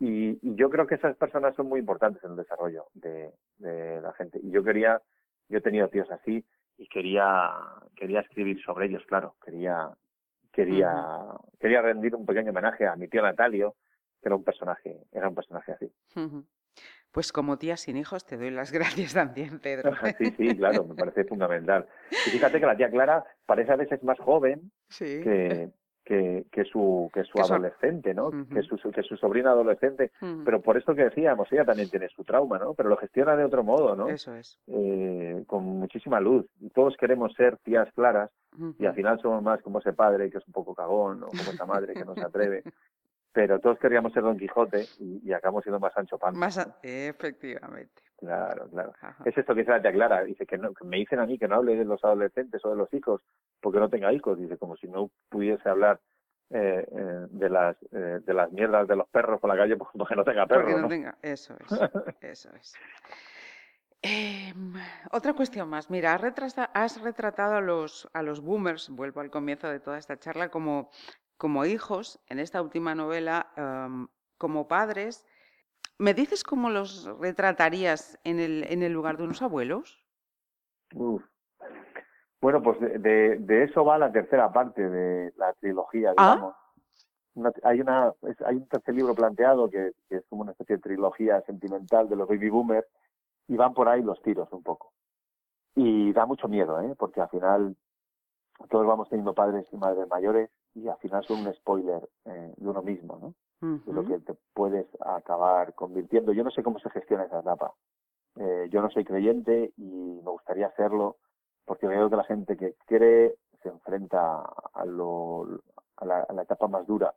Y, 0.00 0.38
yo 0.56 0.70
creo 0.70 0.86
que 0.86 0.96
esas 0.96 1.16
personas 1.16 1.54
son 1.54 1.68
muy 1.68 1.80
importantes 1.80 2.22
en 2.24 2.32
el 2.32 2.36
desarrollo 2.36 2.86
de, 2.94 3.32
la 3.58 4.12
gente. 4.14 4.40
Y 4.42 4.50
yo 4.50 4.62
quería, 4.64 5.00
yo 5.48 5.58
he 5.58 5.62
tenido 5.62 5.88
tíos 5.88 6.10
así 6.10 6.44
y 6.76 6.88
quería, 6.88 7.52
quería 7.96 8.20
escribir 8.20 8.60
sobre 8.62 8.86
ellos, 8.86 9.04
claro. 9.06 9.36
Quería, 9.44 9.90
quería, 10.52 10.90
quería 11.60 11.82
rendir 11.82 12.14
un 12.14 12.26
pequeño 12.26 12.50
homenaje 12.50 12.86
a 12.86 12.96
mi 12.96 13.08
tío 13.08 13.22
Natalio, 13.22 13.76
que 14.20 14.28
era 14.28 14.36
un 14.36 14.44
personaje, 14.44 14.98
era 15.12 15.28
un 15.28 15.34
personaje 15.34 15.72
así. 15.72 15.92
Pues 17.14 17.30
como 17.30 17.58
tía 17.58 17.76
sin 17.76 17.96
hijos 17.96 18.26
te 18.26 18.36
doy 18.36 18.50
las 18.50 18.72
gracias 18.72 19.14
también, 19.14 19.60
Pedro. 19.60 19.92
sí, 20.18 20.34
sí, 20.36 20.56
claro, 20.56 20.84
me 20.84 20.96
parece 20.96 21.24
fundamental. 21.24 21.86
Y 22.10 22.30
fíjate 22.30 22.58
que 22.58 22.66
la 22.66 22.76
tía 22.76 22.90
Clara 22.90 23.24
parece 23.46 23.72
a 23.72 23.76
veces 23.76 24.02
más 24.02 24.18
joven 24.18 24.72
que, 24.98 25.70
que, 26.04 26.44
que 26.50 26.64
su 26.64 27.08
que 27.14 27.22
su 27.22 27.40
adolescente, 27.40 28.14
¿no? 28.14 28.32
que, 28.52 28.62
su, 28.62 28.76
que 28.90 29.04
su 29.04 29.16
sobrina 29.16 29.52
adolescente. 29.52 30.10
Pero 30.44 30.60
por 30.60 30.76
esto 30.76 30.92
que 30.96 31.04
decíamos, 31.04 31.50
ella 31.52 31.64
también 31.64 31.88
tiene 31.88 32.08
su 32.08 32.24
trauma, 32.24 32.58
¿no? 32.58 32.74
Pero 32.74 32.88
lo 32.88 32.96
gestiona 32.96 33.36
de 33.36 33.44
otro 33.44 33.62
modo, 33.62 33.94
¿no? 33.94 34.08
Eso 34.08 34.34
es. 34.34 34.58
Eh, 34.66 35.44
con 35.46 35.62
muchísima 35.62 36.18
luz. 36.18 36.46
Todos 36.74 36.96
queremos 36.96 37.32
ser 37.34 37.58
tías 37.58 37.88
claras 37.94 38.30
y 38.78 38.86
al 38.86 38.94
final 38.94 39.20
somos 39.20 39.42
más 39.42 39.62
como 39.62 39.78
ese 39.78 39.92
padre 39.92 40.30
que 40.30 40.38
es 40.38 40.46
un 40.48 40.52
poco 40.52 40.74
cagón 40.74 41.22
o 41.22 41.26
como 41.26 41.42
esa 41.42 41.66
madre 41.66 41.94
que 41.94 42.04
no 42.04 42.14
se 42.14 42.22
atreve. 42.22 42.64
pero 43.34 43.58
todos 43.58 43.78
queríamos 43.80 44.12
ser 44.12 44.22
Don 44.22 44.38
Quijote 44.38 44.86
y, 45.00 45.32
acabamos 45.32 45.64
siendo 45.64 45.80
más 45.80 45.92
Sancho 45.92 46.16
Panza. 46.18 46.38
Más 46.38 46.76
Efectivamente. 46.82 48.02
Claro, 48.16 48.70
claro. 48.70 48.92
Es 49.24 49.36
esto 49.36 49.54
que 49.54 49.60
dice 49.60 49.72
la 49.72 49.82
tía 49.82 49.92
Clara, 49.92 50.22
dice 50.22 50.46
que, 50.46 50.56
no, 50.56 50.72
que 50.72 50.84
me 50.84 50.98
dicen 50.98 51.18
a 51.18 51.26
mí 51.26 51.36
que 51.36 51.48
no 51.48 51.56
hable 51.56 51.76
de 51.76 51.84
los 51.84 52.02
adolescentes 52.04 52.64
o 52.64 52.70
de 52.70 52.76
los 52.76 52.94
hijos 52.94 53.20
porque 53.60 53.80
no 53.80 53.90
tenga 53.90 54.12
hijos, 54.12 54.38
dice 54.38 54.56
como 54.56 54.76
si 54.76 54.86
no 54.86 55.10
pudiese 55.28 55.68
hablar 55.68 56.00
eh, 56.50 56.86
eh, 56.88 57.26
de 57.30 57.50
las 57.50 57.76
eh, 57.90 58.20
de 58.24 58.34
las 58.34 58.52
mierdas 58.52 58.86
de 58.86 58.94
los 58.94 59.08
perros 59.08 59.40
por 59.40 59.50
la 59.50 59.56
calle 59.56 59.76
pues, 59.78 59.90
porque 59.92 60.14
no 60.14 60.22
tenga 60.22 60.46
perros. 60.46 60.64
Porque 60.64 60.80
no, 60.80 60.88
tenga, 60.88 61.18
eso 61.20 61.56
es, 61.58 61.70
eso 62.20 62.50
es. 62.54 62.74
Em, 64.00 64.74
otra 65.10 65.32
cuestión 65.32 65.68
más. 65.68 65.90
Mira, 65.90 66.14
has, 66.14 66.58
has 66.74 67.00
retratado 67.00 67.56
a 67.56 67.60
los, 67.60 68.08
a 68.12 68.22
los 68.22 68.40
boomers, 68.40 68.90
vuelvo 68.90 69.20
al 69.20 69.30
comienzo 69.30 69.68
de 69.68 69.80
toda 69.80 69.98
esta 69.98 70.18
charla, 70.18 70.50
como 70.50 70.90
como 71.36 71.64
hijos, 71.64 72.20
en 72.28 72.38
esta 72.38 72.62
última 72.62 72.94
novela, 72.94 73.50
como 74.38 74.68
padres. 74.68 75.26
¿Me 75.98 76.14
dices 76.14 76.42
cómo 76.42 76.70
los 76.70 77.06
retratarías 77.18 78.18
en 78.24 78.40
el, 78.40 78.64
en 78.68 78.82
el 78.82 78.92
lugar 78.92 79.16
de 79.16 79.24
unos 79.24 79.42
abuelos? 79.42 80.04
Bueno, 82.40 82.62
pues 82.62 82.78
de, 82.80 83.38
de, 83.38 83.64
eso 83.64 83.84
va 83.84 83.96
la 83.98 84.12
tercera 84.12 84.52
parte 84.52 84.88
de 84.88 85.32
la 85.36 85.52
trilogía, 85.54 86.12
¿Ah? 86.16 86.34
digamos. 87.34 87.56
hay, 87.62 87.80
una, 87.80 88.12
hay 88.44 88.56
un 88.56 88.68
tercer 88.68 88.94
libro 88.94 89.14
planteado 89.14 89.70
que, 89.70 89.92
que, 90.08 90.16
es 90.16 90.26
como 90.28 90.42
una 90.42 90.52
especie 90.52 90.76
de 90.76 90.82
trilogía 90.82 91.40
sentimental 91.42 92.08
de 92.08 92.16
los 92.16 92.28
baby 92.28 92.50
boomers 92.50 92.86
y 93.48 93.56
van 93.56 93.72
por 93.72 93.88
ahí 93.88 94.02
los 94.02 94.20
tiros 94.22 94.52
un 94.52 94.62
poco. 94.62 94.92
Y 95.74 96.12
da 96.12 96.26
mucho 96.26 96.48
miedo, 96.48 96.80
¿eh? 96.80 96.94
porque 96.98 97.20
al 97.20 97.28
final 97.28 97.76
todos 98.68 98.86
vamos 98.86 99.08
teniendo 99.08 99.34
padres 99.34 99.66
y 99.72 99.76
madres 99.76 100.06
mayores 100.08 100.50
y 100.74 100.88
al 100.88 100.98
final 100.98 101.24
son 101.24 101.46
un 101.46 101.54
spoiler 101.54 102.08
eh, 102.24 102.54
de 102.56 102.68
uno 102.68 102.82
mismo, 102.82 103.18
¿no? 103.20 103.34
De 103.60 103.92
lo 103.94 104.04
que 104.04 104.18
te 104.18 104.34
puedes 104.52 104.86
acabar 105.00 105.74
convirtiendo. 105.74 106.32
Yo 106.32 106.44
no 106.44 106.50
sé 106.50 106.62
cómo 106.62 106.78
se 106.80 106.90
gestiona 106.90 107.24
esa 107.24 107.40
etapa. 107.40 107.72
Eh, 108.36 108.68
yo 108.70 108.82
no 108.82 108.90
soy 108.90 109.04
creyente 109.04 109.72
y 109.78 110.20
me 110.22 110.30
gustaría 110.30 110.66
hacerlo 110.66 111.16
porque 111.64 111.86
veo 111.86 112.10
que 112.10 112.16
la 112.16 112.24
gente 112.24 112.58
que 112.58 112.74
quiere 112.86 113.36
se 113.62 113.70
enfrenta 113.70 114.42
a, 114.74 114.84
lo, 114.84 115.46
a, 115.96 116.04
la, 116.04 116.20
a 116.28 116.32
la 116.34 116.42
etapa 116.42 116.68
más 116.68 116.86
dura 116.86 117.14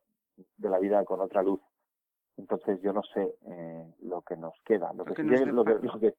de 0.58 0.70
la 0.70 0.80
vida 0.80 1.04
con 1.04 1.20
otra 1.20 1.44
luz. 1.44 1.60
Entonces 2.38 2.80
yo 2.82 2.94
no 2.94 3.02
sé 3.04 3.36
eh, 3.48 3.94
lo 4.04 4.22
que 4.22 4.38
nos 4.38 4.54
queda. 4.64 4.94
Lo, 4.94 5.04
que, 5.04 5.24
lo, 5.24 5.66
que, 5.66 5.74
lo, 5.74 6.00
que, 6.00 6.16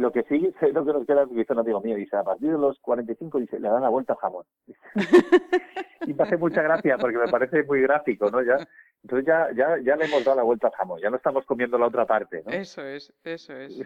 lo 0.00 0.10
que 0.12 0.22
sí, 0.24 0.52
lo 0.72 0.84
que 0.84 0.92
nos 0.92 1.06
queda, 1.06 1.26
dice 1.26 1.52
un 1.52 1.60
amigo 1.60 1.80
mío, 1.80 1.96
dice, 1.96 2.16
a 2.16 2.24
partir 2.24 2.50
de 2.50 2.58
los 2.58 2.78
45, 2.80 3.38
dice, 3.38 3.60
le 3.60 3.68
dan 3.68 3.82
la 3.82 3.88
vuelta 3.88 4.14
al 4.14 4.18
jamón. 4.18 4.44
y 6.06 6.14
me 6.14 6.22
hace 6.22 6.36
mucha 6.36 6.62
gracia 6.62 6.96
porque 6.98 7.18
me 7.18 7.28
parece 7.28 7.62
muy 7.64 7.82
gráfico, 7.82 8.30
¿no? 8.30 8.42
Ya, 8.42 8.56
entonces 9.02 9.26
ya, 9.26 9.48
ya, 9.54 9.78
ya 9.82 9.96
le 9.96 10.06
hemos 10.06 10.24
dado 10.24 10.38
la 10.38 10.42
vuelta 10.42 10.68
al 10.68 10.72
jamón, 10.72 11.00
ya 11.00 11.10
no 11.10 11.16
estamos 11.16 11.44
comiendo 11.44 11.78
la 11.78 11.86
otra 11.86 12.06
parte, 12.06 12.42
¿no? 12.44 12.52
Eso 12.52 12.82
es, 12.82 13.12
eso 13.24 13.54
es. 13.54 13.80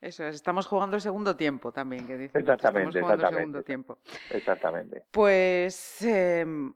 Eso 0.00 0.24
es, 0.24 0.36
estamos 0.36 0.66
jugando 0.68 0.94
el 0.94 1.02
segundo 1.02 1.34
tiempo 1.34 1.72
también, 1.72 2.06
que 2.06 2.16
dicen. 2.16 2.40
Exactamente, 2.40 3.00
exactamente. 3.00 3.26
El 3.26 3.34
segundo 3.34 3.62
tiempo. 3.64 3.98
Exactamente. 4.30 5.02
Pues 5.10 6.02
em, 6.02 6.72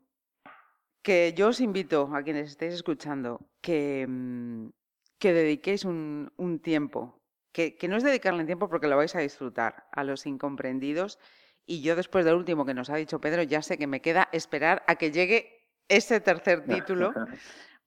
que 1.03 1.33
yo 1.33 1.49
os 1.49 1.61
invito 1.61 2.11
a 2.13 2.23
quienes 2.25 2.49
estéis 2.49 2.75
escuchando 2.75 3.41
que, 3.61 4.03
em, 4.03 4.73
que 5.21 5.33
dediquéis 5.33 5.85
un, 5.85 6.33
un 6.37 6.59
tiempo 6.59 7.22
que, 7.53 7.77
no 7.89 7.97
es 7.97 8.03
dedicarle 8.03 8.45
tiempo 8.45 8.69
porque 8.69 8.89
lo 8.89 8.97
vais 8.97 9.15
a 9.15 9.21
disfrutar 9.21 9.85
a 9.93 10.05
los 10.05 10.27
incomprendidos. 10.27 11.19
Y 11.67 11.83
yo 11.83 11.95
después 11.95 12.25
del 12.25 12.35
último 12.35 12.65
que 12.65 12.75
nos 12.75 12.91
ha 12.91 12.97
dicho 12.97 13.21
Pedro, 13.21 13.43
ya 13.43 13.63
sé 13.63 13.79
que 13.79 13.87
me 13.87 14.01
queda 14.01 14.29
esperar 14.33 14.83
a 14.87 14.97
que 14.97 15.13
llegue 15.13 15.69
ese 15.89 16.21
tercer 16.21 16.65
título 16.65 17.13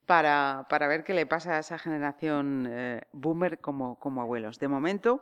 para, 0.06 0.65
para 0.69 0.88
ver 0.88 1.04
qué 1.04 1.13
le 1.13 1.25
pasa 1.25 1.58
a 1.58 1.60
esa 1.60 1.78
generación 1.78 2.67
eh, 2.69 3.01
boomer 3.12 3.60
como, 3.60 3.99
como 3.99 4.21
abuelos. 4.21 4.60
De 4.60 4.67
momento, 4.67 5.21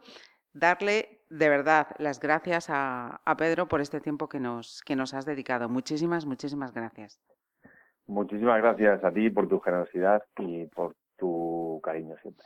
darle 0.53 1.21
de 1.29 1.49
verdad 1.49 1.87
las 1.97 2.19
gracias 2.19 2.69
a, 2.69 3.21
a, 3.25 3.37
Pedro 3.37 3.67
por 3.67 3.81
este 3.81 4.01
tiempo 4.01 4.29
que 4.29 4.39
nos, 4.39 4.81
que 4.85 4.95
nos 4.95 5.13
has 5.13 5.25
dedicado. 5.25 5.69
Muchísimas, 5.69 6.25
muchísimas 6.25 6.73
gracias. 6.73 7.19
Muchísimas 8.05 8.61
gracias 8.61 9.03
a 9.03 9.11
ti 9.11 9.29
por 9.29 9.47
tu 9.47 9.59
generosidad 9.61 10.23
y 10.37 10.65
por 10.67 10.95
tu 11.17 11.79
cariño 11.83 12.15
siempre. 12.21 12.45